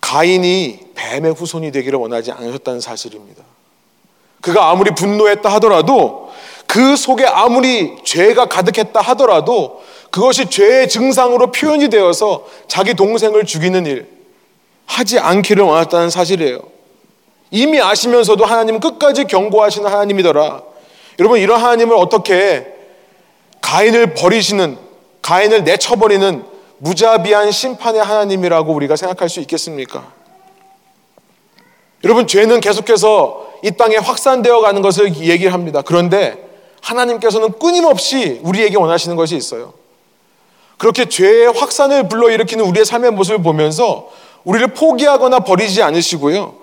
[0.00, 3.42] 가인이 뱀의 후손이 되기를 원하지 않으셨다는 사실입니다.
[4.40, 6.25] 그가 아무리 분노했다 하더라도
[6.76, 14.06] 그 속에 아무리 죄가 가득했다 하더라도 그것이 죄의 증상으로 표현이 되어서 자기 동생을 죽이는 일
[14.84, 16.60] 하지 않기를 원했다는 사실이에요.
[17.50, 20.60] 이미 아시면서도 하나님은 끝까지 경고하시는 하나님이더라.
[21.18, 22.66] 여러분 이런 하나님을 어떻게
[23.62, 24.76] 가인을 버리시는
[25.22, 26.44] 가인을 내쳐버리는
[26.76, 30.12] 무자비한 심판의 하나님이라고 우리가 생각할 수 있겠습니까?
[32.04, 35.80] 여러분 죄는 계속해서 이 땅에 확산되어 가는 것을 얘기를 합니다.
[35.80, 36.44] 그런데
[36.86, 39.74] 하나님께서는 끊임없이 우리에게 원하시는 것이 있어요.
[40.78, 44.08] 그렇게 죄의 확산을 불러일으키는 우리의 삶의 모습을 보면서
[44.44, 46.54] 우리를 포기하거나 버리지 않으시고요.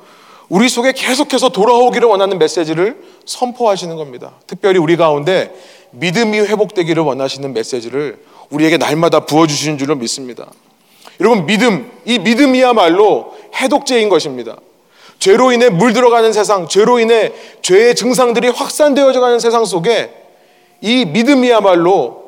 [0.49, 4.33] 우리 속에 계속해서 돌아오기를 원하는 메시지를 선포하시는 겁니다.
[4.47, 5.53] 특별히 우리 가운데
[5.91, 10.51] 믿음이 회복되기를 원하시는 메시지를 우리에게 날마다 부어주시는 줄로 믿습니다.
[11.19, 14.57] 여러분, 믿음, 이 믿음이야말로 해독제인 것입니다.
[15.23, 17.31] 죄로 인해 물들어가는 세상, 죄로 인해
[17.61, 20.11] 죄의 증상들이 확산되어져 가는 세상 속에
[20.81, 22.23] 이 믿음이야말로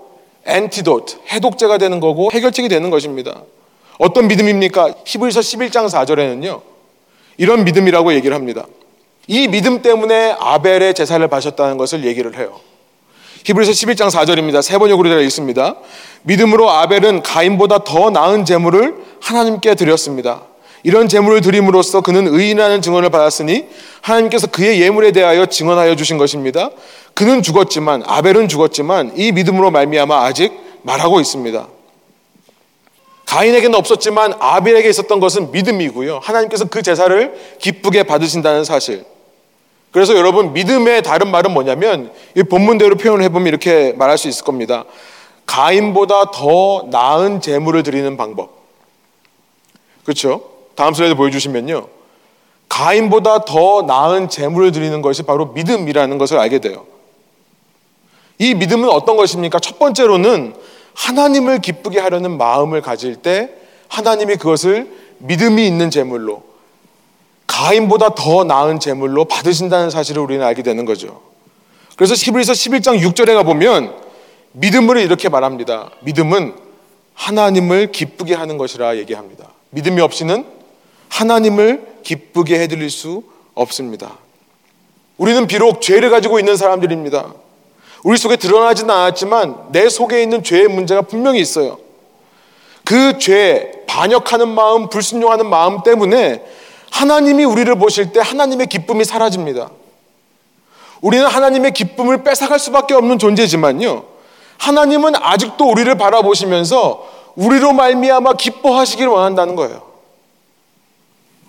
[0.46, 3.42] 엔티도트, 해독제가 되는 거고 해결책이 되는 것입니다.
[3.98, 4.94] 어떤 믿음입니까?
[5.04, 6.62] 히브리서 11장 4절에는요.
[7.36, 8.66] 이런 믿음이라고 얘기를 합니다.
[9.28, 12.62] 이 믿음 때문에 아벨의 제사를 바셨다는 것을 얘기를 해요.
[13.44, 14.62] 히브리서 11장 4절입니다.
[14.62, 15.76] 세 번역으로 되어 있습니다.
[16.24, 20.44] 믿음으로 아벨은 가인보다 더 나은 제물을 하나님께 드렸습니다.
[20.86, 23.66] 이런 제물을 드림으로써 그는 의인이라는 증언을 받았으니
[24.02, 26.70] 하나님께서 그의 예물에 대하여 증언하여 주신 것입니다.
[27.16, 31.68] 그는 죽었지만 아벨은 죽었지만 이 믿음으로 말미암아 아직 말하고 있습니다.
[33.26, 36.20] 가인에게는 없었지만 아벨에게 있었던 것은 믿음이고요.
[36.20, 39.06] 하나님께서 그 제사를 기쁘게 받으신다는 사실.
[39.90, 44.86] 그래서 여러분 믿음의 다른 말은 뭐냐면 이 본문대로 표현을 해보면 이렇게 말할 수 있을 겁니다.
[45.48, 48.52] 가인보다 더 나은 제물을 드리는 방법.
[50.04, 50.55] 그렇죠?
[50.76, 51.88] 다음 슬라이드 보여주시면요.
[52.70, 56.86] 가인보다 더 나은 재물을 드리는 것이 바로 믿음이라는 것을 알게 돼요.
[58.38, 59.60] 이 믿음은 어떤 것입니까?
[59.60, 60.56] 첫 번째로는
[60.94, 63.50] 하나님을 기쁘게 하려는 마음을 가질 때
[63.88, 66.44] 하나님이 그것을 믿음이 있는 재물로
[67.48, 71.22] 가인보다 더 나은 재물로 받으신다는 사실을 우리는 알게 되는 거죠.
[71.96, 73.96] 그래서 히브리서 11장 6절에 가보면
[74.54, 75.92] 믿음을 이렇게 말합니다.
[76.02, 76.56] 믿음은
[77.14, 79.50] 하나님을 기쁘게 하는 것이라 얘기합니다.
[79.70, 80.55] 믿음이 없이는
[81.10, 84.18] 하나님을 기쁘게 해드릴 수 없습니다.
[85.18, 87.34] 우리는 비록 죄를 가지고 있는 사람들입니다.
[88.04, 91.80] 우리 속에 드러나지는 않았지만 내 속에 있는 죄의 문제가 분명히 있어요.
[92.84, 96.44] 그 죄, 반역하는 마음, 불순종하는 마음 때문에
[96.92, 99.72] 하나님이 우리를 보실 때 하나님의 기쁨이 사라집니다.
[101.02, 104.06] 우리는 하나님의 기쁨을 뺏어갈 수밖에 없는 존재지만요.
[104.58, 109.95] 하나님은 아직도 우리를 바라보시면서 우리로 말미암아 기뻐하시기를 원한다는 거예요.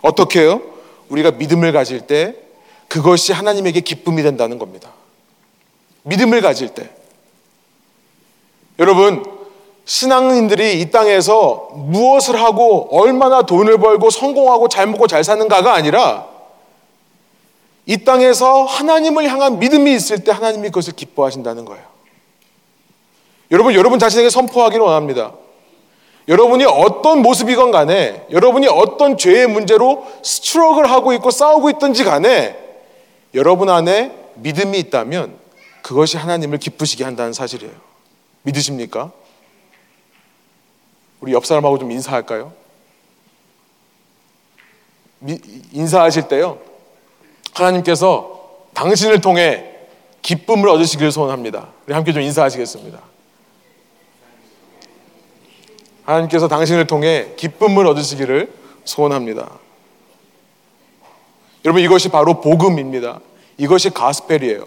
[0.06, 0.60] 어떻게요?
[1.08, 2.34] 우리가 믿음을 가질 때
[2.88, 4.92] 그것이 하나님에게 기쁨이 된다는 겁니다.
[6.02, 6.90] 믿음을 가질 때.
[8.78, 9.24] 여러분,
[9.84, 16.26] 신앙인들이 이 땅에서 무엇을 하고 얼마나 돈을 벌고 성공하고 잘 먹고 잘 사는가가 아니라
[17.86, 21.84] 이 땅에서 하나님을 향한 믿음이 있을 때 하나님이 그것을 기뻐하신다는 거예요.
[23.52, 25.32] 여러분, 여러분 자신에게 선포하기를 원합니다.
[26.28, 32.56] 여러분이 어떤 모습이건 간에, 여러분이 어떤 죄의 문제로 스트럭을 하고 있고 싸우고 있든지 간에,
[33.34, 35.38] 여러분 안에 믿음이 있다면
[35.82, 37.72] 그것이 하나님을 기쁘시게 한다는 사실이에요.
[38.42, 39.12] 믿으십니까?
[41.20, 42.52] 우리 옆 사람하고 좀 인사할까요?
[45.20, 45.38] 미,
[45.72, 46.58] 인사하실 때요.
[47.54, 49.72] 하나님께서 당신을 통해
[50.22, 51.68] 기쁨을 얻으시기를 소원합니다.
[51.86, 53.15] 우리 함께 좀 인사하시겠습니다.
[56.06, 58.52] 하나님께서 당신을 통해 기쁨을 얻으시기를
[58.84, 59.50] 소원합니다.
[61.64, 63.20] 여러분 이것이 바로 복음입니다.
[63.58, 64.64] 이것이 가스펠이에요.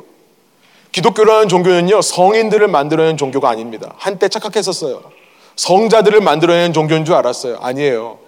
[0.92, 3.94] 기독교라는 종교는요 성인들을 만들어낸 종교가 아닙니다.
[3.98, 5.02] 한때 착각했었어요.
[5.56, 7.58] 성자들을 만들어낸 종교인 줄 알았어요.
[7.62, 8.20] 아니에요.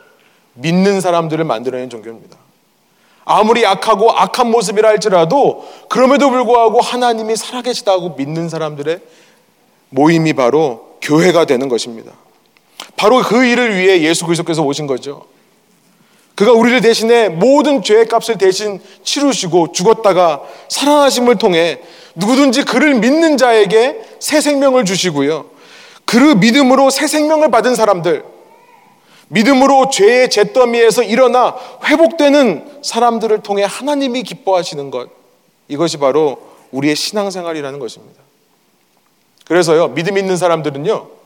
[0.53, 2.37] 믿는 사람들을 만들어낸 종교입니다.
[3.25, 8.99] 아무리 약하고 악한 모습이라 할지라도 그럼에도 불구하고 하나님이 살아계시다고 믿는 사람들의
[9.89, 12.11] 모임이 바로 교회가 되는 것입니다.
[13.01, 15.25] 바로 그 일을 위해 예수 그리스도께서 오신 거죠.
[16.35, 21.81] 그가 우리를 대신해 모든 죄의 값을 대신 치르시고 죽었다가 살아나심을 통해
[22.13, 25.47] 누구든지 그를 믿는 자에게 새 생명을 주시고요.
[26.05, 28.23] 그 믿음으로 새 생명을 받은 사람들,
[29.29, 35.09] 믿음으로 죄의 잿더미에서 일어나 회복되는 사람들을 통해 하나님이 기뻐하시는 것.
[35.67, 36.37] 이것이 바로
[36.69, 38.21] 우리의 신앙생활이라는 것입니다.
[39.45, 41.20] 그래서요, 믿음 있는 사람들은요,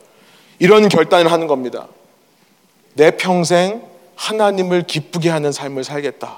[0.59, 1.87] 이런 결단을 하는 겁니다.
[2.93, 3.81] 내 평생
[4.15, 6.37] 하나님을 기쁘게 하는 삶을 살겠다.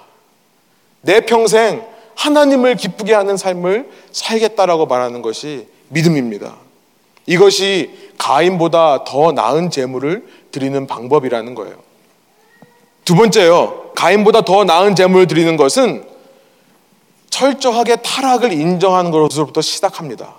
[1.01, 6.55] 내 평생 하나님을 기쁘게 하는 삶을 살겠다라고 말하는 것이 믿음입니다.
[7.27, 11.75] 이것이 가인보다 더 나은 재물을 드리는 방법이라는 거예요.
[13.05, 13.91] 두 번째요.
[13.95, 16.05] 가인보다 더 나은 재물을 드리는 것은
[17.29, 20.33] 철저하게 타락을 인정하는 것으로부터 시작합니다.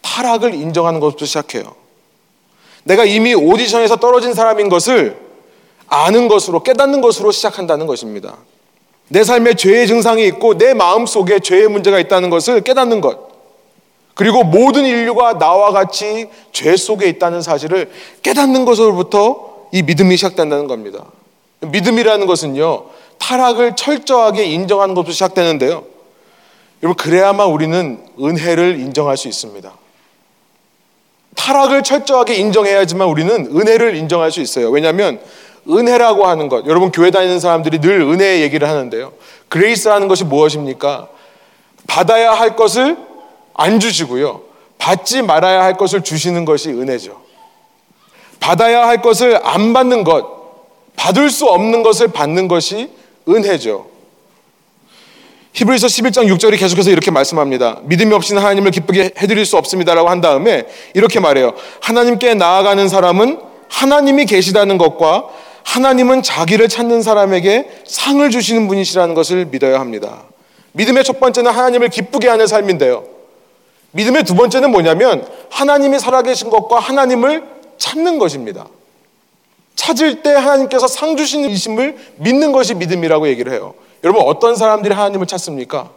[0.00, 1.74] 타락을 인정하는 것부터 시작해요.
[2.88, 5.18] 내가 이미 오디션에서 떨어진 사람인 것을
[5.88, 8.38] 아는 것으로 깨닫는 것으로 시작한다는 것입니다.
[9.08, 13.28] 내 삶에 죄의 증상이 있고 내 마음 속에 죄의 문제가 있다는 것을 깨닫는 것.
[14.14, 17.90] 그리고 모든 인류가 나와 같이 죄 속에 있다는 사실을
[18.22, 21.04] 깨닫는 것으로부터 이 믿음이 시작된다는 겁니다.
[21.60, 22.86] 믿음이라는 것은요,
[23.18, 25.84] 타락을 철저하게 인정하는 것부터 시작되는데요.
[26.82, 29.72] 여러분, 그래야만 우리는 은혜를 인정할 수 있습니다.
[31.38, 34.70] 타락을 철저하게 인정해야지만 우리는 은혜를 인정할 수 있어요.
[34.70, 35.20] 왜냐하면
[35.70, 39.12] 은혜라고 하는 것, 여러분 교회 다니는 사람들이 늘 은혜 얘기를 하는데요.
[39.48, 41.08] 그레이스라는 것이 무엇입니까?
[41.86, 42.96] 받아야 할 것을
[43.54, 44.42] 안 주시고요.
[44.78, 47.20] 받지 말아야 할 것을 주시는 것이 은혜죠.
[48.40, 50.26] 받아야 할 것을 안 받는 것,
[50.96, 52.90] 받을 수 없는 것을 받는 것이
[53.28, 53.86] 은혜죠.
[55.58, 57.80] 히브리서 11장 6절이 계속해서 이렇게 말씀합니다.
[57.82, 61.52] 믿음이 없이는 하나님을 기쁘게 해드릴 수 없습니다라고 한 다음에 이렇게 말해요.
[61.80, 65.24] 하나님께 나아가는 사람은 하나님이 계시다는 것과
[65.64, 70.22] 하나님은 자기를 찾는 사람에게 상을 주시는 분이시라는 것을 믿어야 합니다.
[70.72, 73.04] 믿음의 첫 번째는 하나님을 기쁘게 하는 삶인데요.
[73.90, 77.42] 믿음의 두 번째는 뭐냐면 하나님이 살아계신 것과 하나님을
[77.78, 78.68] 찾는 것입니다.
[79.74, 83.74] 찾을 때 하나님께서 상 주시는 이심을 믿는 것이 믿음이라고 얘기를 해요.
[84.04, 85.90] 여러분 어떤 사람들이 하나님을 찾습니까?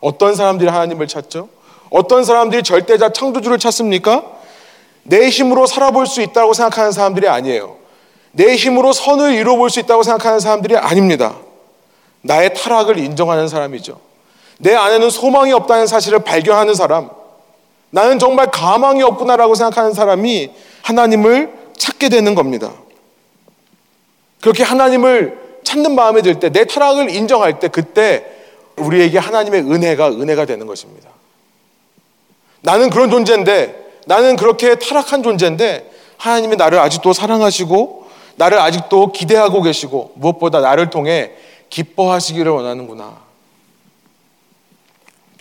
[0.00, 1.48] 어떤 사람들이 하나님을 찾죠?
[1.90, 4.24] 어떤 사람들이 절대자 창조주를 찾습니까?
[5.02, 7.76] 내 힘으로 살아볼 수 있다고 생각하는 사람들이 아니에요.
[8.32, 11.34] 내 힘으로 선을 이루어볼 수 있다고 생각하는 사람들이 아닙니다.
[12.22, 13.98] 나의 타락을 인정하는 사람이죠.
[14.58, 17.10] 내 안에는 소망이 없다는 사실을 발견하는 사람.
[17.90, 20.50] 나는 정말 가망이 없구나라고 생각하는 사람이
[20.82, 22.72] 하나님을 찾게 되는 겁니다.
[24.40, 28.26] 그렇게 하나님을 찾는 마음이 들 때, 내 타락을 인정할 때, 그때
[28.76, 31.10] 우리에게 하나님의 은혜가 은혜가 되는 것입니다.
[32.62, 40.12] 나는 그런 존재인데, 나는 그렇게 타락한 존재인데, 하나님이 나를 아직도 사랑하시고, 나를 아직도 기대하고 계시고,
[40.14, 41.32] 무엇보다 나를 통해
[41.68, 43.30] 기뻐하시기를 원하는구나.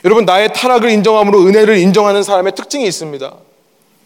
[0.05, 3.33] 여러분 나의 타락을 인정함으로 은혜를 인정하는 사람의 특징이 있습니다.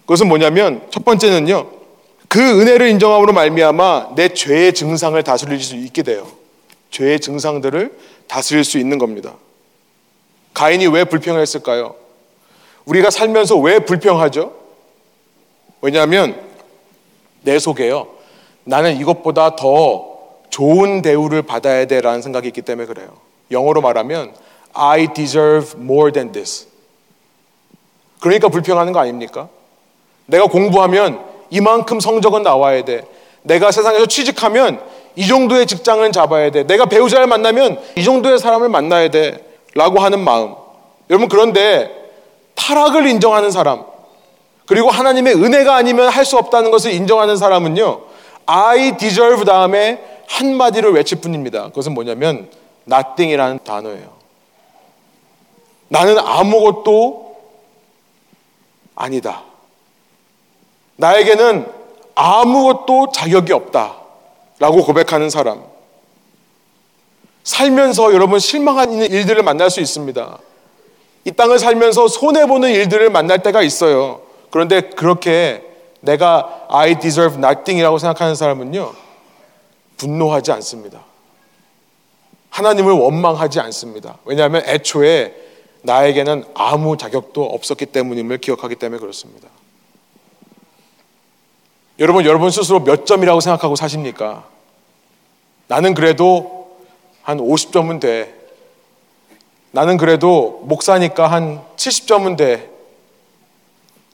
[0.02, 1.70] 그것은 뭐냐면 첫 번째는요.
[2.34, 6.28] 그 은혜를 인정함으로 말미암아 내 죄의 증상을 다스릴 수 있게 돼요.
[6.90, 7.96] 죄의 증상들을
[8.28, 9.36] 다스릴 수 있는 겁니다.
[10.56, 11.94] 가인이 왜 불평했을까요?
[12.86, 14.52] 우리가 살면서 왜 불평하죠?
[15.82, 16.42] 왜냐하면
[17.44, 18.08] 내 속에요.
[18.64, 20.18] 나는 이것보다 더
[20.50, 23.16] 좋은 대우를 받아야 돼라는 생각이 있기 때문에 그래요.
[23.52, 24.34] 영어로 말하면
[24.74, 26.68] I deserve more than this.
[28.22, 29.50] 그러니까 불평하는 거 아닙니까?
[30.26, 33.04] 내가 공부하면 이만큼 성적은 나와야 돼.
[33.44, 34.82] 내가 세상에서 취직하면
[35.16, 36.64] 이 정도의 직장을 잡아야 돼.
[36.64, 39.38] 내가 배우자를 만나면 이 정도의 사람을 만나야 돼.
[39.76, 40.56] 라고 하는 마음.
[41.12, 41.92] 여러분, 그런데
[42.56, 43.84] 타락을 인정하는 사람,
[44.66, 48.02] 그리고 하나님의 은혜가 아니면 할 수 없다는 것을 인정하는 사람은요,
[48.48, 51.66] I deserve 다음에 한마디를 외칠 뿐입니다.
[51.70, 52.50] 그것은 뭐냐면,
[52.88, 54.14] nothing이라는 단어예요.
[55.90, 57.36] 나는 아무것도
[58.96, 59.44] 아니다.
[60.98, 61.68] 나에게는
[62.16, 63.98] 아무것도 자격이 없다.
[64.60, 65.64] 라고 고백하는 사람.
[67.44, 70.38] 살면서 여러분 실망하는 일들을 만날 수 있습니다.
[71.26, 74.22] 이 땅을 살면서 손해보는 일들을 만날 때가 있어요.
[74.50, 75.64] 그런데 그렇게
[76.02, 78.94] 내가 I deserve nothing이라고 생각하는 사람은요,
[79.98, 81.02] 분노하지 않습니다.
[82.50, 84.18] 하나님을 원망하지 않습니다.
[84.26, 85.34] 왜냐하면 애초에
[85.82, 89.50] 나에게는 아무 자격도 없었기 때문임을 기억하기 때문에 그렇습니다.
[92.04, 94.46] 여러분, 여러분 스스로 몇 점이라고 생각하고 사십니까?
[95.70, 96.76] 나는 그래도
[97.22, 98.36] 한 50점은 돼.
[99.72, 102.70] 나는 그래도 목사니까 한 70점은 돼.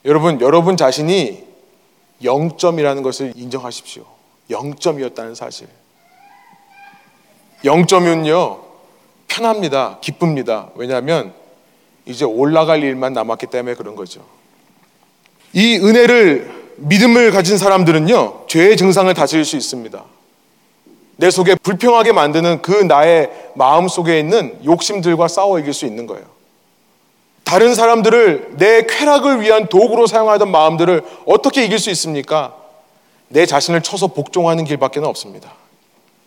[0.06, 1.44] 여러분, 여러분 자신이
[2.22, 4.06] 0점이라는 것을 인정하십시오.
[4.52, 5.68] 0점이었다는 사실.
[7.64, 8.60] 0점은요,
[9.28, 9.98] 편합니다.
[10.00, 10.70] 기쁩니다.
[10.76, 11.34] 왜냐하면
[12.06, 14.24] 이제 올라갈 일만 남았기 때문에 그런 거죠.
[15.54, 20.04] 이 은혜를 믿음을 가진 사람들은요, 죄의 증상을 다스릴 수 있습니다.
[21.18, 26.26] 내 속에 불평하게 만드는 그 나의 마음 속에 있는 욕심들과 싸워 이길 수 있는 거예요.
[27.44, 32.56] 다른 사람들을 내 쾌락을 위한 도구로 사용하던 마음들을 어떻게 이길 수 있습니까?
[33.28, 35.54] 내 자신을 쳐서 복종하는 길밖에 없습니다.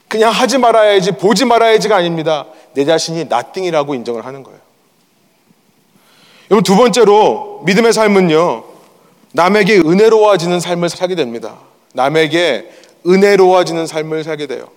[0.09, 2.47] 그냥 하지 말아야지, 보지 말아야지가 아닙니다.
[2.75, 4.59] 내 자신이 나띵이라고 인정을 하는 거예요.
[6.51, 8.72] 여러분, 두 번째로 믿음의 삶은요,
[9.33, 11.59] 남에게 은혜로워지는 삶을 살게 됩니다.
[11.95, 12.71] 남에게
[13.07, 14.69] 은혜로워지는 삶을 살게 돼요.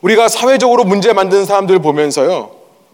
[0.00, 2.50] 우리가 사회적으로 문제 만드는 사람들을 보면서요,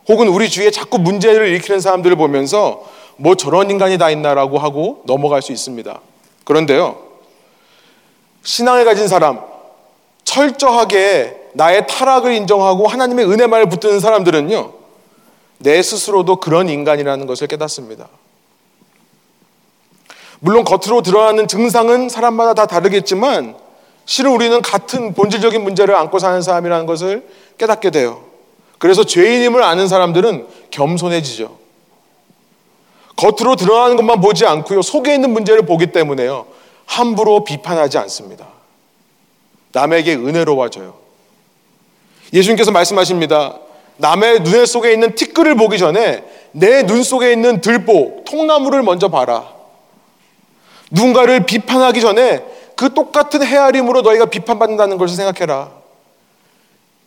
[0.08, 2.84] 혹은 우리 주위에 자꾸 문제를 일으키는 사람들을 보면서
[3.16, 6.00] 뭐 저런 인간이 다 있나라고 하고 넘어갈 수 있습니다.
[6.44, 6.98] 그런데요,
[8.42, 9.40] 신앙을 가진 사람,
[10.24, 14.72] 철저하게 나의 타락을 인정하고 하나님의 은혜만을 붙드는 사람들은요,
[15.58, 18.08] 내 스스로도 그런 인간이라는 것을 깨닫습니다.
[20.40, 23.56] 물론 겉으로 드러나는 증상은 사람마다 다 다르겠지만
[24.04, 27.26] 실은 우리는 같은 본질적인 문제를 안고 사는 사람이라는 것을
[27.58, 28.24] 깨닫게 돼요.
[28.78, 31.58] 그래서 죄인임을 아는 사람들은 겸손해지죠.
[33.16, 34.82] 겉으로 드러나는 것만 보지 않고요.
[34.82, 36.46] 속에 있는 문제를 보기 때문에요.
[36.86, 38.46] 함부로 비판하지 않습니다.
[39.72, 40.94] 남에게 은혜로워져요.
[42.32, 43.58] 예수님께서 말씀하십니다.
[43.96, 49.57] 남의 눈 속에 있는 티끌을 보기 전에 내 눈 속에 있는 들보, 통나무를 먼저 봐라.
[50.90, 52.42] 누군가를 비판하기 전에
[52.76, 55.70] 그 똑같은 헤아림으로 너희가 비판받는다는 것을 생각해라.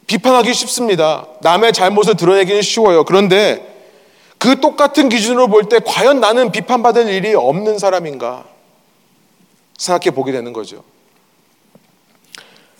[0.08, 1.26] 비판하기 쉽습니다.
[1.42, 3.06] 남의 잘못을 드러내기는 쉬워요.
[3.06, 3.68] 그런데
[4.38, 8.44] 그 똑같은 기준으로 볼 때 과연 나는 비판받을 일이 없는 사람인가
[9.78, 10.84] 생각해 보게 되는 거죠.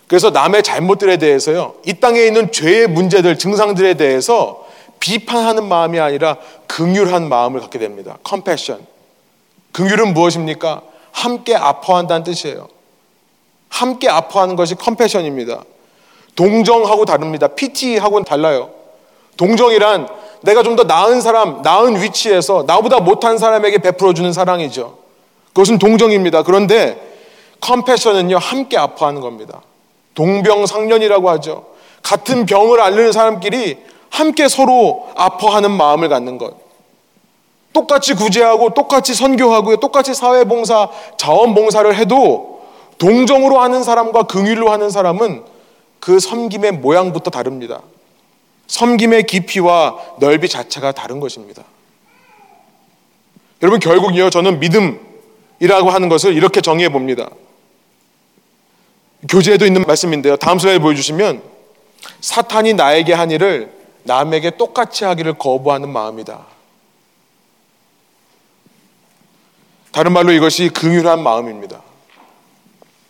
[0.06, 4.66] 그래서 남의 잘못들에 대해서요, 이 땅에 있는 죄의 문제들, 증상들에 대해서
[5.00, 6.36] 비판하는 마음이 아니라
[6.66, 8.18] 긍휼한 마음을 갖게 됩니다.
[8.22, 8.86] 컴패션.
[9.72, 10.82] 긍휼은 무엇입니까?
[11.12, 12.68] 함께 아파한다는 뜻이에요.
[13.68, 15.62] 함께 아파하는 것이 컴패션입니다.
[16.34, 17.48] 동정하고 다릅니다.
[17.48, 18.70] PT하고는 달라요.
[19.36, 20.08] 동정이란
[20.42, 24.98] 내가 좀 더 나은 사람, 나은 위치에서 나보다 못한 사람에게 베풀어주는 사랑이죠.
[25.48, 26.42] 그것은 동정입니다.
[26.42, 27.00] 그런데
[27.60, 29.62] 컴패션은요, 함께 아파하는 겁니다.
[30.14, 31.66] 동병상련이라고 하죠.
[32.02, 33.78] 같은 병을 앓는 사람끼리
[34.10, 36.54] 함께 서로 아파하는 마음을 갖는 것.
[37.72, 42.62] 똑같이 구제하고 똑같이 선교하고 똑같이 사회봉사, 자원봉사를 해도
[42.98, 45.44] 동정으로 하는 사람과 긍휼로 하는 사람은
[46.00, 47.80] 그 섬김의 모양부터 다릅니다.
[48.66, 51.62] 섬김의 깊이와 넓이 자체가 다른 것입니다.
[53.62, 57.28] 여러분 결국요 저는 믿음이라고 하는 것을 이렇게 정의해 봅니다.
[59.28, 60.36] 교재에도 있는 말씀인데요.
[60.36, 61.42] 다음 슬라이드 보여주시면
[62.20, 66.44] 사탄이 나에게 한 일을 남에게 똑같이 하기를 거부하는 마음이다.
[69.92, 71.80] 다른 말로 이것이 긍휼한 마음입니다.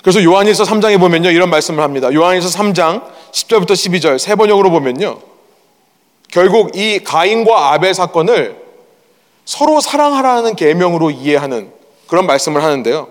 [0.02, 1.30] 그래서 요한일서 3장에 보면요.
[1.30, 2.12] 이런 말씀을 합니다.
[2.12, 5.20] 요한일서 3장 10절부터 12절 세 번역으로 보면요.
[6.30, 8.60] 결국 이 가인과 아벨 사건을
[9.44, 11.72] 서로 사랑하라는 계명으로 이해하는
[12.08, 13.08] 그런 말씀을 하는데요.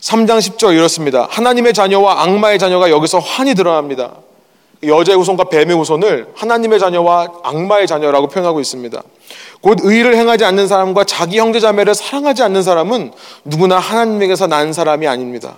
[0.00, 1.28] 3장 10절 이렇습니다.
[1.30, 4.16] 하나님의 자녀와 악마의 자녀가 여기서 환히 드러납니다.
[4.84, 9.02] 여자의 후손과 뱀의 후손을 하나님의 자녀와 악마의 자녀라고 표현하고 있습니다.
[9.60, 13.12] 곧 의를 행하지 않는 사람과 자기 형제 자매를 사랑하지 않는 사람은
[13.44, 15.56] 누구나 하나님에게서 난 사람이 아닙니다.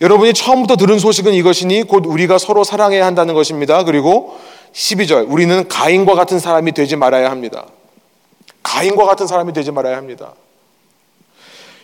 [0.00, 3.84] 여러분이 처음부터 들은 소식은 이것이니 곧 우리가 서로 사랑해야 한다는 것입니다.
[3.84, 4.38] 그리고
[4.72, 7.66] 12절 우리는 가인과 같은 사람이 되지 말아야 합니다.
[8.62, 10.34] 가인과 같은 사람이 되지 말아야 합니다.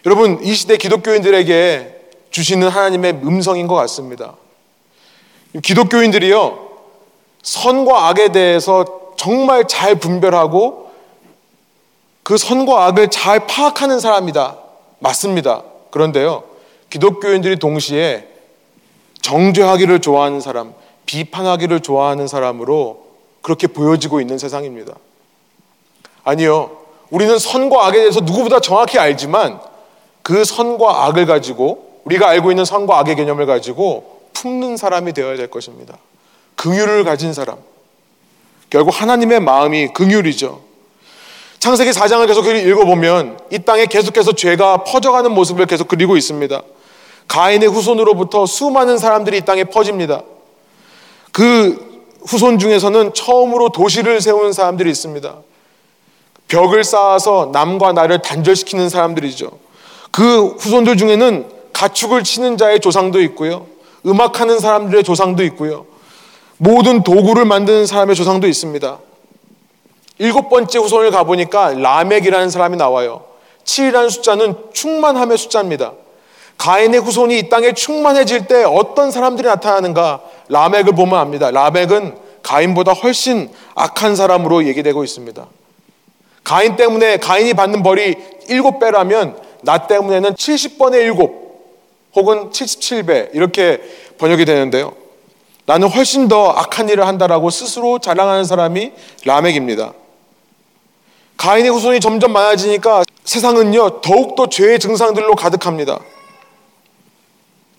[0.04, 4.34] 여러분 이 시대 기독교인들에게 주시는 하나님의 음성인 것 같습니다.
[5.60, 6.68] 기독교인들이요
[7.42, 8.84] 선과 악에 대해서
[9.16, 10.90] 정말 잘 분별하고
[12.22, 14.56] 그 선과 악을 잘 파악하는 사람이다.
[15.00, 15.64] 맞습니다.
[15.90, 16.44] 그런데요,
[16.88, 18.28] 기독교인들이 동시에
[19.20, 20.74] 정죄하기를 좋아하는 사람,
[21.06, 23.04] 비판하기를 좋아하는 사람으로
[23.42, 24.94] 그렇게 보여지고 있는 세상입니다.
[26.24, 26.78] 아니요.
[27.10, 29.60] 우리는 선과 악에 대해서 누구보다 정확히 알지만
[30.22, 35.48] 그 선과 악을 가지고 우리가 알고 있는 선과 악의 개념을 가지고 품는 사람이 되어야 될
[35.48, 35.96] 것입니다.
[36.56, 37.58] 긍휼을 가진 사람.
[38.70, 40.60] 결국 하나님의 마음이 긍휼이죠.
[41.60, 46.60] 창세기 4장을 계속 읽어보면 이 땅에 계속해서 죄가 퍼져가는 모습을 계속 그리고 있습니다.
[47.28, 50.22] 가인의 후손으로부터 수많은 사람들이 이 땅에 퍼집니다.
[51.30, 55.36] 그 후손 중에서는 처음으로 도시를 세우는 사람들이 있습니다.
[56.48, 59.50] 벽을 쌓아서 남과 나를 단절시키는 사람들이죠.
[60.10, 63.71] 그 후손들 중에는 가축을 치는 자의 조상도 있고요.
[64.06, 65.86] 음악하는 사람들의 조상도 있고요.
[66.58, 68.98] 모든 도구를 만드는 사람의 조상도 있습니다.
[70.18, 73.24] 일곱 번째 후손을 가보니까 라멕이라는 사람이 나와요.
[73.64, 75.92] 7이라는 숫자는 충만함의 숫자입니다.
[76.58, 81.50] 가인의 후손이 이 땅에 충만해질 때 어떤 사람들이 나타나는가 라멕을 보면 압니다.
[81.50, 85.46] 라멕은 가인보다 훨씬 악한 사람으로 얘기되고 있습니다.
[86.44, 88.16] 가인 때문에 가인이 받는 벌이
[88.48, 91.41] 7배라면 나 때문에는 70번의 7
[92.14, 93.80] 혹은 77배 이렇게
[94.18, 94.94] 번역이 되는데요.
[95.64, 98.92] 나는 훨씬 더 악한 일을 한다라고 스스로 자랑하는 사람이
[99.24, 99.92] 라멕입니다.
[101.36, 105.98] 가인의 후손이 점점 많아지니까 세상은요, 더욱더 죄의 증상들로 가득합니다.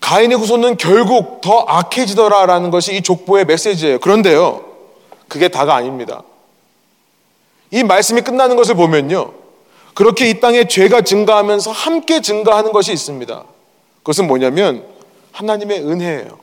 [0.00, 4.00] 가인의 후손은 결국 더 악해지더라라는 것이 이 족보의 메시지예요.
[4.00, 4.64] 그런데요,
[5.28, 6.22] 그게 다가 아닙니다.
[7.70, 9.32] 이 말씀이 끝나는 것을 보면요,
[9.94, 13.44] 그렇게 이 땅에 죄가 증가하면서 함께 증가하는 것이 있습니다.
[14.04, 14.84] 그것은 뭐냐면
[15.32, 16.38] 하나님의 은혜예요.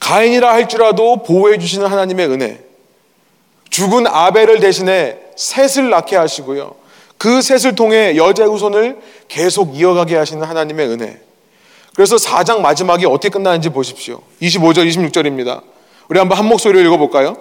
[0.00, 2.60] 가인이라 할지라도 보호해 주시는 하나님의 은혜.
[3.68, 6.74] 죽은 아벨을 대신해 셋을 낳게 하시고요.
[7.18, 8.98] 그 셋을 통해 여자 후손을
[9.28, 11.20] 계속 이어가게 하시는 하나님의 은혜.
[11.94, 14.22] 그래서 4장 마지막이 어떻게 끝나는지 보십시오.
[14.40, 15.62] 25절, 26절입니다.
[16.08, 17.36] 우리 한번 한 목소리로 읽어볼까요?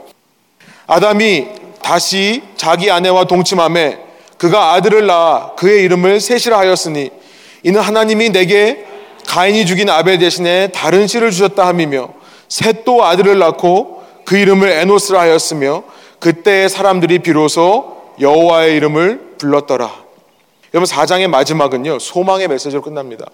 [0.85, 1.47] 아담이
[1.81, 3.99] 다시 자기 아내와 동침함에
[4.37, 7.18] 그가 아들을 낳아 그의 이름을 셋이라 하였으니
[7.63, 8.85] 이는 하나님이 내게
[9.27, 12.09] 가인이 죽인 아벨 대신에 다른 씨를 주셨다 함이며
[12.47, 15.83] 셋도 아들을 낳고 그 이름을 에노스라 하였으며
[16.19, 19.91] 그때 사람들이 비로소 여호와의 이름을 불렀더라.
[20.73, 21.99] 여러분 4장의 마지막은요.
[21.99, 23.25] 소망의 메시지로 끝납니다.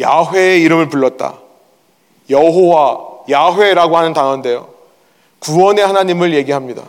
[0.00, 1.38] 야훼의 이름을 불렀다.
[2.30, 2.98] 여호와
[3.30, 4.68] 야훼라고 하는 단어인데요.
[5.40, 6.82] 구원의 하나님을 얘기합니다.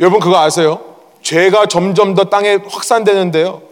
[0.00, 0.80] 여러분 그거 아세요?
[1.22, 3.62] 죄가 점점 더 땅에 확산되는데요.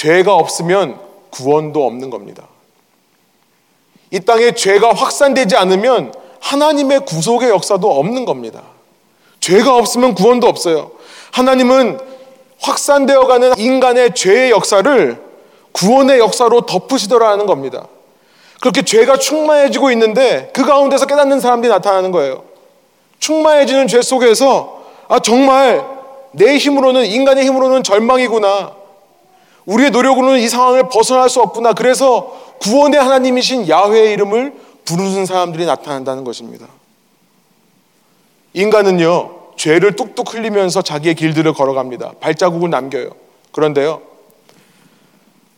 [0.00, 0.98] 죄가 없으면
[1.28, 2.44] 구원도 없는 겁니다.
[4.10, 8.62] 이 땅에 죄가 확산되지 않으면 하나님의 구속의 역사도 없는 겁니다.
[9.40, 10.92] 죄가 없으면 구원도 없어요.
[11.32, 12.00] 하나님은
[12.60, 15.22] 확산되어 가는 인간의 죄의 역사를
[15.72, 17.86] 구원의 역사로 덮으시더라는 겁니다.
[18.62, 22.44] 그렇게 죄가 충만해지고 있는데 그 가운데서 깨닫는 사람들이 나타나는 거예요.
[23.18, 25.84] 충만해지는 죄 속에서 아 정말
[26.32, 28.79] 내 힘으로는 인간의 힘으로는 절망이구나.
[29.66, 31.72] 우리의 노력으로는 이 상황을 벗어날 수 없구나.
[31.72, 34.54] 그래서 구원의 하나님이신 야훼의 이름을
[34.84, 36.66] 부르는 사람들이 나타난다는 것입니다.
[38.52, 42.14] 인간은요, 죄를 뚝뚝 흘리면서 자기의 길들을 걸어갑니다.
[42.20, 43.10] 발자국을 남겨요.
[43.52, 44.02] 그런데요,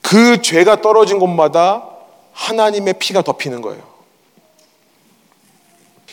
[0.02, 1.88] 그 죄가 떨어진 곳마다
[2.32, 3.82] 하나님의 피가 덮이는 거예요.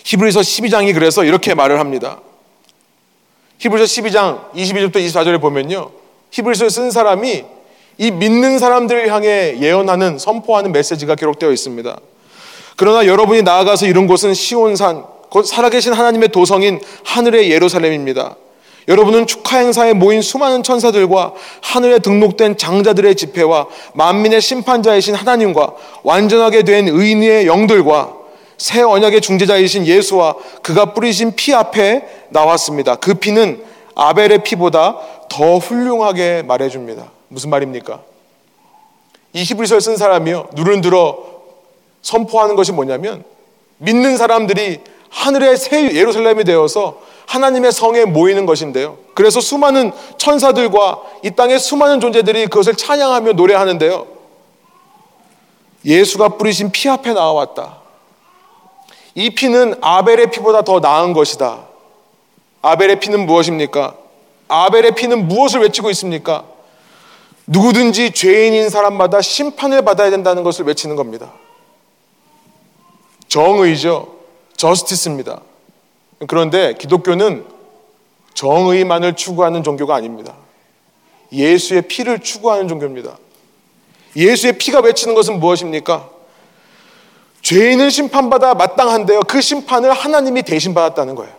[0.03, 2.21] 히브리서 12장이 그래서 이렇게 말을 합니다.
[3.59, 5.91] 히브리서 12장 22절부터 24절에 보면요.
[6.31, 7.45] 히브리서를 쓴 사람이
[7.99, 11.99] 이 믿는 사람들을 향해 예언하는 선포하는 메시지가 기록되어 있습니다.
[12.77, 18.37] 그러나 여러분이 나아가서 이런 곳은 시온산 곧 살아계신 하나님의 도성인 하늘의 예루살렘입니다.
[18.87, 25.73] 여러분은 축하 행사에 모인 수많은 천사들과 하늘에 등록된 장자들의 집회와 만민의 심판자이신 하나님과
[26.03, 28.13] 완전하게 된 의인의 영들과
[28.57, 32.95] 새 언약의 중재자이신 예수와 그가 뿌리신 피 앞에 나왔습니다.
[32.95, 33.61] 그 피는
[33.93, 34.97] 아벨의 피보다
[35.27, 37.18] 더 훌륭하게 말해줍니다.
[37.29, 38.01] 무슨 말입니까?
[39.33, 40.49] 이 히브리서를 쓴 사람이요.
[40.53, 41.17] 눈을 들어
[42.01, 43.23] 선포하는 것이 뭐냐면
[43.77, 48.97] 믿는 사람들이 하늘의 새 예루살렘이 되어서 하나님의 성에 모이는 것인데요.
[49.13, 54.07] 그래서 수많은 천사들과 이 땅의 수많은 존재들이 그것을 찬양하며 노래하는데요.
[55.85, 57.77] 예수가 뿌리신 피 앞에 나와왔다.
[59.15, 61.67] 이 피는 아벨의 피보다 더 나은 것이다.
[62.61, 63.95] 아벨의 피는 무엇입니까?
[64.47, 66.45] 아벨의 피는 무엇을 외치고 있습니까?
[67.51, 71.33] 누구든지 죄인인 사람마다 심판을 받아야 된다는 것을 외치는 겁니다.
[73.27, 74.15] 정의죠.
[74.55, 75.41] 저스티스입니다.
[76.27, 77.45] 그런데 기독교는
[78.35, 80.35] 정의만을 추구하는 종교가 아닙니다.
[81.31, 83.17] 예수의 피를 추구하는 종교입니다.
[84.15, 86.07] 예수의 피가 외치는 것은 무엇입니까?
[87.41, 89.21] 죄인은 심판받아 마땅한데요.
[89.21, 91.33] 그 심판을 하나님이 대신 받았다는 거예요.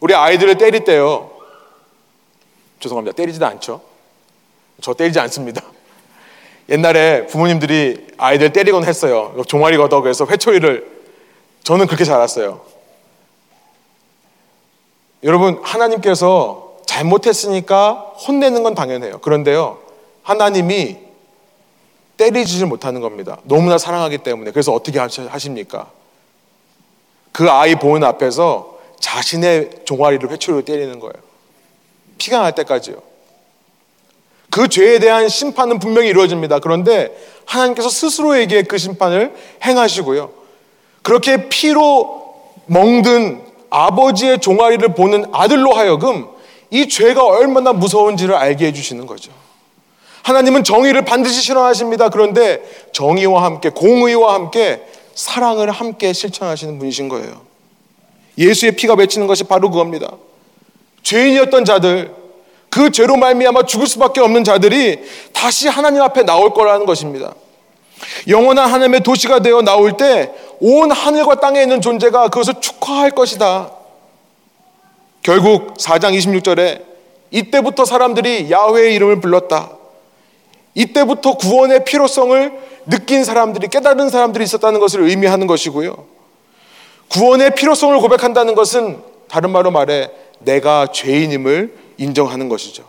[0.00, 1.30] 우리 아이들을 때릴 때요.
[2.80, 3.16] 죄송합니다.
[3.16, 3.91] 때리지도 않죠.
[4.80, 5.62] 저 때리지 않습니다.
[6.68, 9.34] 옛날에 부모님들이 아이들 때리곤 했어요.
[9.46, 10.90] 종아리 걷어 그래서 회초리를
[11.64, 12.60] 저는 그렇게 자랐어요.
[15.22, 17.92] 여러분 하나님께서 잘못했으니까
[18.26, 19.20] 혼내는 건 당연해요.
[19.20, 19.78] 그런데요
[20.22, 20.98] 하나님이
[22.16, 23.38] 때리지 못하는 겁니다.
[23.44, 25.90] 너무나 사랑하기 때문에 그래서 어떻게 하십니까?
[27.32, 31.14] 그 아이 보는 앞에서 자신의 종아리를 회초리로 때리는 거예요.
[32.18, 33.11] 피가 날 때까지요.
[34.52, 36.58] 그 죄에 대한 심판은 분명히 이루어집니다.
[36.58, 37.10] 그런데
[37.46, 39.34] 하나님께서 스스로에게 그 심판을
[39.64, 40.30] 행하시고요.
[41.00, 42.34] 그렇게 피로
[42.66, 43.40] 멍든
[43.70, 46.28] 아버지의 종아리를 보는 아들로 하여금
[46.68, 49.32] 이 죄가 얼마나 무서운지를 알게 해주시는 거죠.
[50.22, 52.10] 하나님은 정의를 반드시 실현하십니다.
[52.10, 54.82] 그런데 정의와 함께, 공의와 함께
[55.14, 57.40] 사랑을 함께 실천하시는 분이신 거예요.
[58.36, 60.10] 예수의 피가 맺히는 것이 바로 그겁니다.
[61.04, 62.21] 죄인이었던 자들,
[62.72, 65.00] 그 죄로 말미암아 죽을 수밖에 없는 자들이
[65.32, 67.34] 다시 하나님 앞에 나올 거라는 것입니다.
[68.26, 70.32] 영원한 하나님의 도시가 되어 나올 때
[70.64, 73.72] 온 하늘과 땅에 있는 존재가 그것을 축하할 것이다.
[75.20, 76.84] 결국 4장 26절에
[77.32, 79.70] 이때부터 사람들이 야훼의 이름을 불렀다.
[80.76, 82.52] 이때부터 구원의 필요성을
[82.86, 86.06] 느낀 사람들이 깨달은 사람들이 있었다는 것을 의미하는 것이고요.
[87.08, 92.84] 구원의 필요성을 고백한다는 것은 다른 말로 말해 내가 죄인임을 인정하는 것이죠.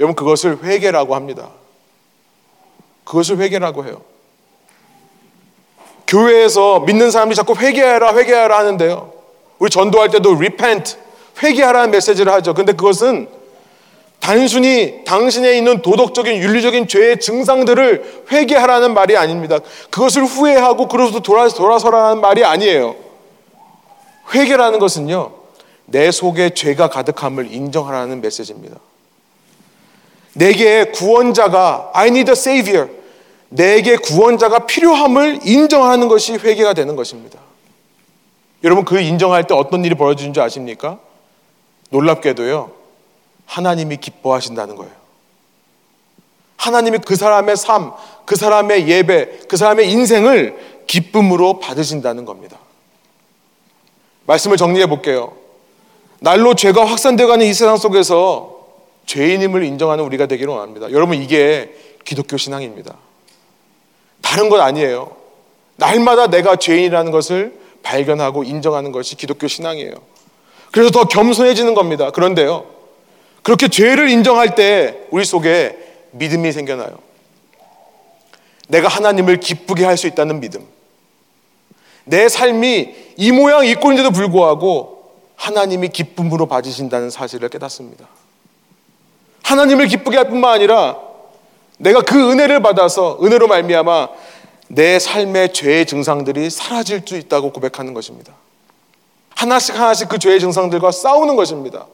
[0.00, 1.50] 여러분 그것을 회개라고 합니다.
[3.04, 4.02] 그것을 회개라고 해요.
[6.06, 9.12] 교회에서 믿는 사람이 자꾸 회개하라 회개하라 하는데요.
[9.58, 10.96] 우리 전도할 때도 repent
[11.42, 12.54] 회개하라는 메시지를 하죠.
[12.54, 13.28] 근데 그것은
[14.20, 19.58] 단순히 당신에 있는 도덕적인 윤리적인 죄의 증상들을 회개하라는 말이 아닙니다.
[19.90, 20.88] 그것을 후회하고
[21.22, 22.96] 돌아, 돌아서라는 말이 아니에요.
[24.34, 25.45] 회개라는 것은요.
[25.86, 28.76] 내 속에 죄가 가득함을 인정하라는 메시지입니다.
[30.34, 32.90] 내게 구원자가 I need a savior.
[33.48, 37.38] 내게 구원자가 필요함을 인정하는 것이 회개가 되는 것입니다.
[38.64, 40.98] 여러분 그 인정할 때 어떤 일이 벌어지는 줄 아십니까?
[41.90, 42.72] 놀랍게도요.
[43.46, 44.92] 하나님이 기뻐하신다는 거예요.
[46.56, 47.92] 하나님이 그 사람의 삶,
[48.24, 52.58] 그 사람의 예배, 그 사람의 인생을 기쁨으로 받으신다는 겁니다.
[54.26, 55.45] 말씀을 정리해 볼게요.
[56.26, 58.66] 날로 죄가 확산되어가는 이 세상 속에서
[59.06, 60.90] 죄인임을 인정하는 우리가 되기를 원합니다.
[60.90, 61.72] 여러분 이게
[62.04, 62.96] 기독교 신앙입니다.
[64.22, 65.14] 다른 건 아니에요.
[65.76, 69.92] 날마다 내가 죄인이라는 것을 발견하고 인정하는 것이 기독교 신앙이에요.
[70.72, 72.10] 그래서 더 겸손해지는 겁니다.
[72.10, 72.66] 그런데요.
[73.44, 75.78] 그렇게 죄를 인정할 때 우리 속에
[76.10, 76.98] 믿음이 생겨나요.
[78.66, 80.66] 내가 하나님을 기쁘게 할 수 있다는 믿음.
[82.02, 84.95] 내 삶이 이 모양 이 꼴인데도 불구하고
[85.36, 88.06] 하나님이 기쁨으로 봐주신다는 사실을 깨닫습니다.
[89.42, 90.96] 하나님을 기쁘게 할 뿐만 아니라
[91.78, 94.08] 내가 그 은혜를 받아서 은혜로 말미암아
[94.68, 98.32] 내 삶의 죄의 증상들이 사라질 수 있다고 고백하는 것입니다.
[99.36, 101.86] 하나씩 하나씩 그 죄의 증상들과 싸우는 것입니다.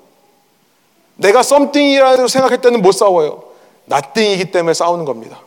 [1.17, 3.43] 내가 썸띵이라고 생각할 때는 못 싸워요.
[3.85, 5.41] 나띵이기 때문에 싸우는 겁니다.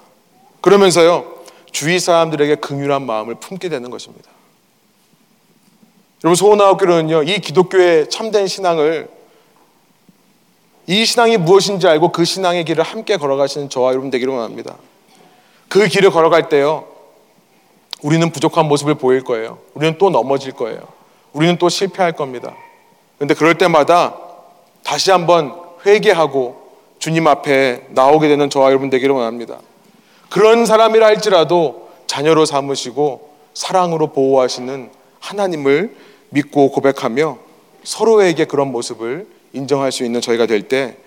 [0.62, 1.34] 그러면서요
[1.72, 4.30] 주위 사람들에게 긍휼한 마음을 품게 되는 것입니다.
[6.26, 9.08] 여러분 소원하옵교는요 이 기독교의 참된 신앙을
[10.88, 14.76] 이 신앙이 무엇인지 알고 그 신앙의 길을 함께 걸어가시는 저와 여러분 되기를 원합니다.
[15.70, 16.88] 그 길을 걸어갈 때요
[18.02, 19.60] 우리는 부족한 모습을 보일 거예요.
[19.76, 20.80] 우리는 또 넘어질 거예요.
[21.32, 22.56] 우리는 또 실패할 겁니다.
[23.18, 24.18] 그런데 그럴 때마다
[24.84, 25.54] 다시 한번
[25.86, 29.60] 회개하고 주님 앞에 나오게 되는 저와 여러분 되기를 원합니다.
[30.32, 37.38] 그런 사람이라 할지라도 자녀로 삼으시고 사랑으로 보호하시는 하나님을 믿고 고백하며
[37.84, 40.98] 서로에게 그런 모습을 인정할 수 있는 저희가 될 때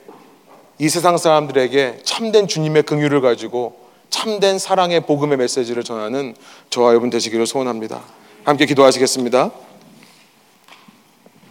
[0.80, 3.76] 이 세상 사람들에게 참된 주님의 긍휼을 가지고
[4.10, 6.36] 참된 사랑의 복음의 메시지를 전하는
[6.70, 8.00] 저와 여러분 되시기를 소원합니다.
[8.44, 9.50] 함께 기도하시겠습니다.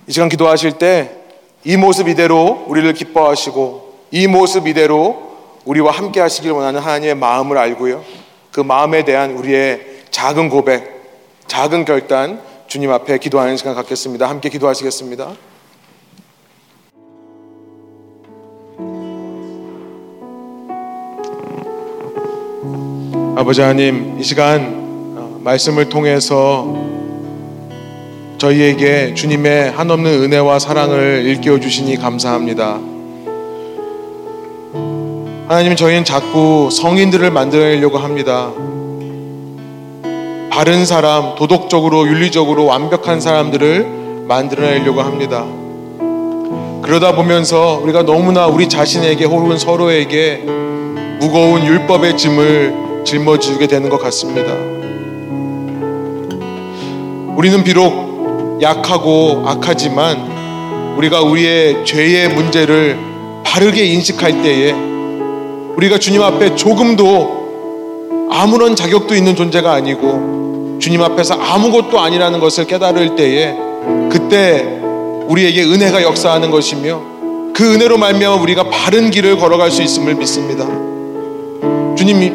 [0.08, 1.12] 이 시간 기도하실 때
[1.66, 8.06] 이 모습 이대로 우리를 기뻐하시고 이 모습 이대로 우리와 함께 하시길 원하는 하나님의 마음을 알고요.
[8.54, 14.28] 그 마음에 대한 우리의 작은 고백, 작은 결단 주님 앞에 기도하는 시간 갖겠습니다.
[14.28, 15.32] 함께 기도하시겠습니다.
[23.38, 26.66] 아버지 하나님, 이 시간 어, 말씀을 통해서
[28.38, 32.80] 저희에게 주님의 한없는 은혜와 사랑을 일깨워 주시니 감사합니다.
[35.48, 38.52] 하나님, 저희는 자꾸 성인들을 만들려고 합니다.
[40.58, 45.46] 바른 사람, 도덕적으로, 윤리적으로 완벽한 사람들을 만들어내려고 합니다.
[46.82, 50.38] 그러다 보면서 우리가 너무나 우리 자신에게 혹은 서로에게
[51.20, 54.52] 무거운 율법의 짐을 짊어지게 되는 것 같습니다.
[57.36, 62.98] 우리는 비록 약하고 악하지만 우리가 우리의 죄의 문제를
[63.44, 64.72] 바르게 인식할 때에
[65.76, 70.37] 우리가 주님 앞에 조금도 아무런 자격도 있는 존재가 아니고
[70.80, 73.56] 주님 앞에서 아무것도 아니라는 것을 깨달을 때에
[74.10, 74.80] 그때
[75.28, 77.02] 우리에게 은혜가 역사하는 것이며
[77.54, 80.66] 그 은혜로 말미암아 우리가 바른 길을 걸어갈 수 있음을 믿습니다.
[81.96, 82.32] 주님이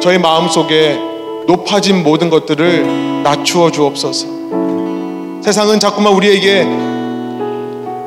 [0.00, 0.98] 저희 마음속에
[1.46, 4.26] 높아진 모든 것들을 낮추어 주옵소서.
[5.42, 6.64] 세상은 자꾸만 우리에게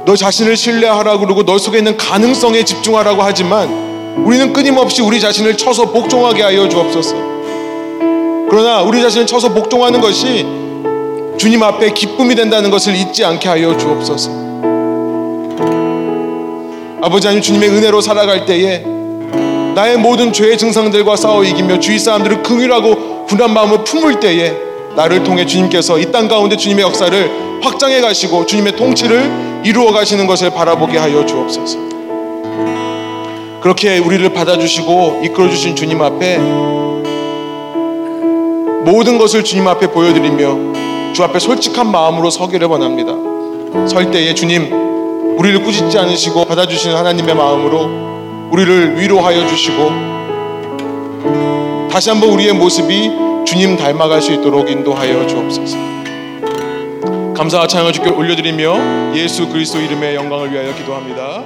[0.06, 3.68] 너 자신을 신뢰하라고 그러고 너 속에 있는 가능성에 집중하라고 하지만
[4.26, 7.29] 우리는 끊임없이 우리 자신을 쳐서 복종하게 하여 주옵소서.
[8.50, 10.46] 그러나 우리 자신을 쳐서 복종하는 것이
[11.38, 14.32] 주님 앞에 기쁨이 된다는 것을 잊지 않게 하여 주옵소서.
[17.02, 18.84] 아버지 하나님 주님의 은혜로 살아갈 때에
[19.74, 24.54] 나의 모든 죄의 증상들과 싸워 이기며 주위 사람들을 긍휼하고 분한 마음을 품을 때에
[24.96, 27.32] 나를 통해 주님께서 이 땅 가운데 주님의 역사를
[27.62, 31.78] 확장해 가시고 주님의 통치를 이루어 가시는 것을 바라보게 하여 주옵소서.
[33.62, 36.40] 그렇게 우리를 받아주시고 이끌어 주신 주님 앞에
[38.90, 43.14] 모든 것을 주님 앞에 보여드리며 주 앞에 솔직한 마음으로 서기를 원합니다.
[43.88, 49.92] 설 때에 주님 우리를 꾸짖지 않으시고 받아주시는 하나님의 마음으로 우리를 위로하여 주시고
[51.92, 53.12] 다시 한번 우리의 모습이
[53.46, 55.78] 주님 닮아갈 수 있도록 인도하여 주옵소서.
[57.36, 61.44] 감사와 찬양을 주께 올려드리며 예수 그리스도 이름의 영광을 위하여 기도합니다.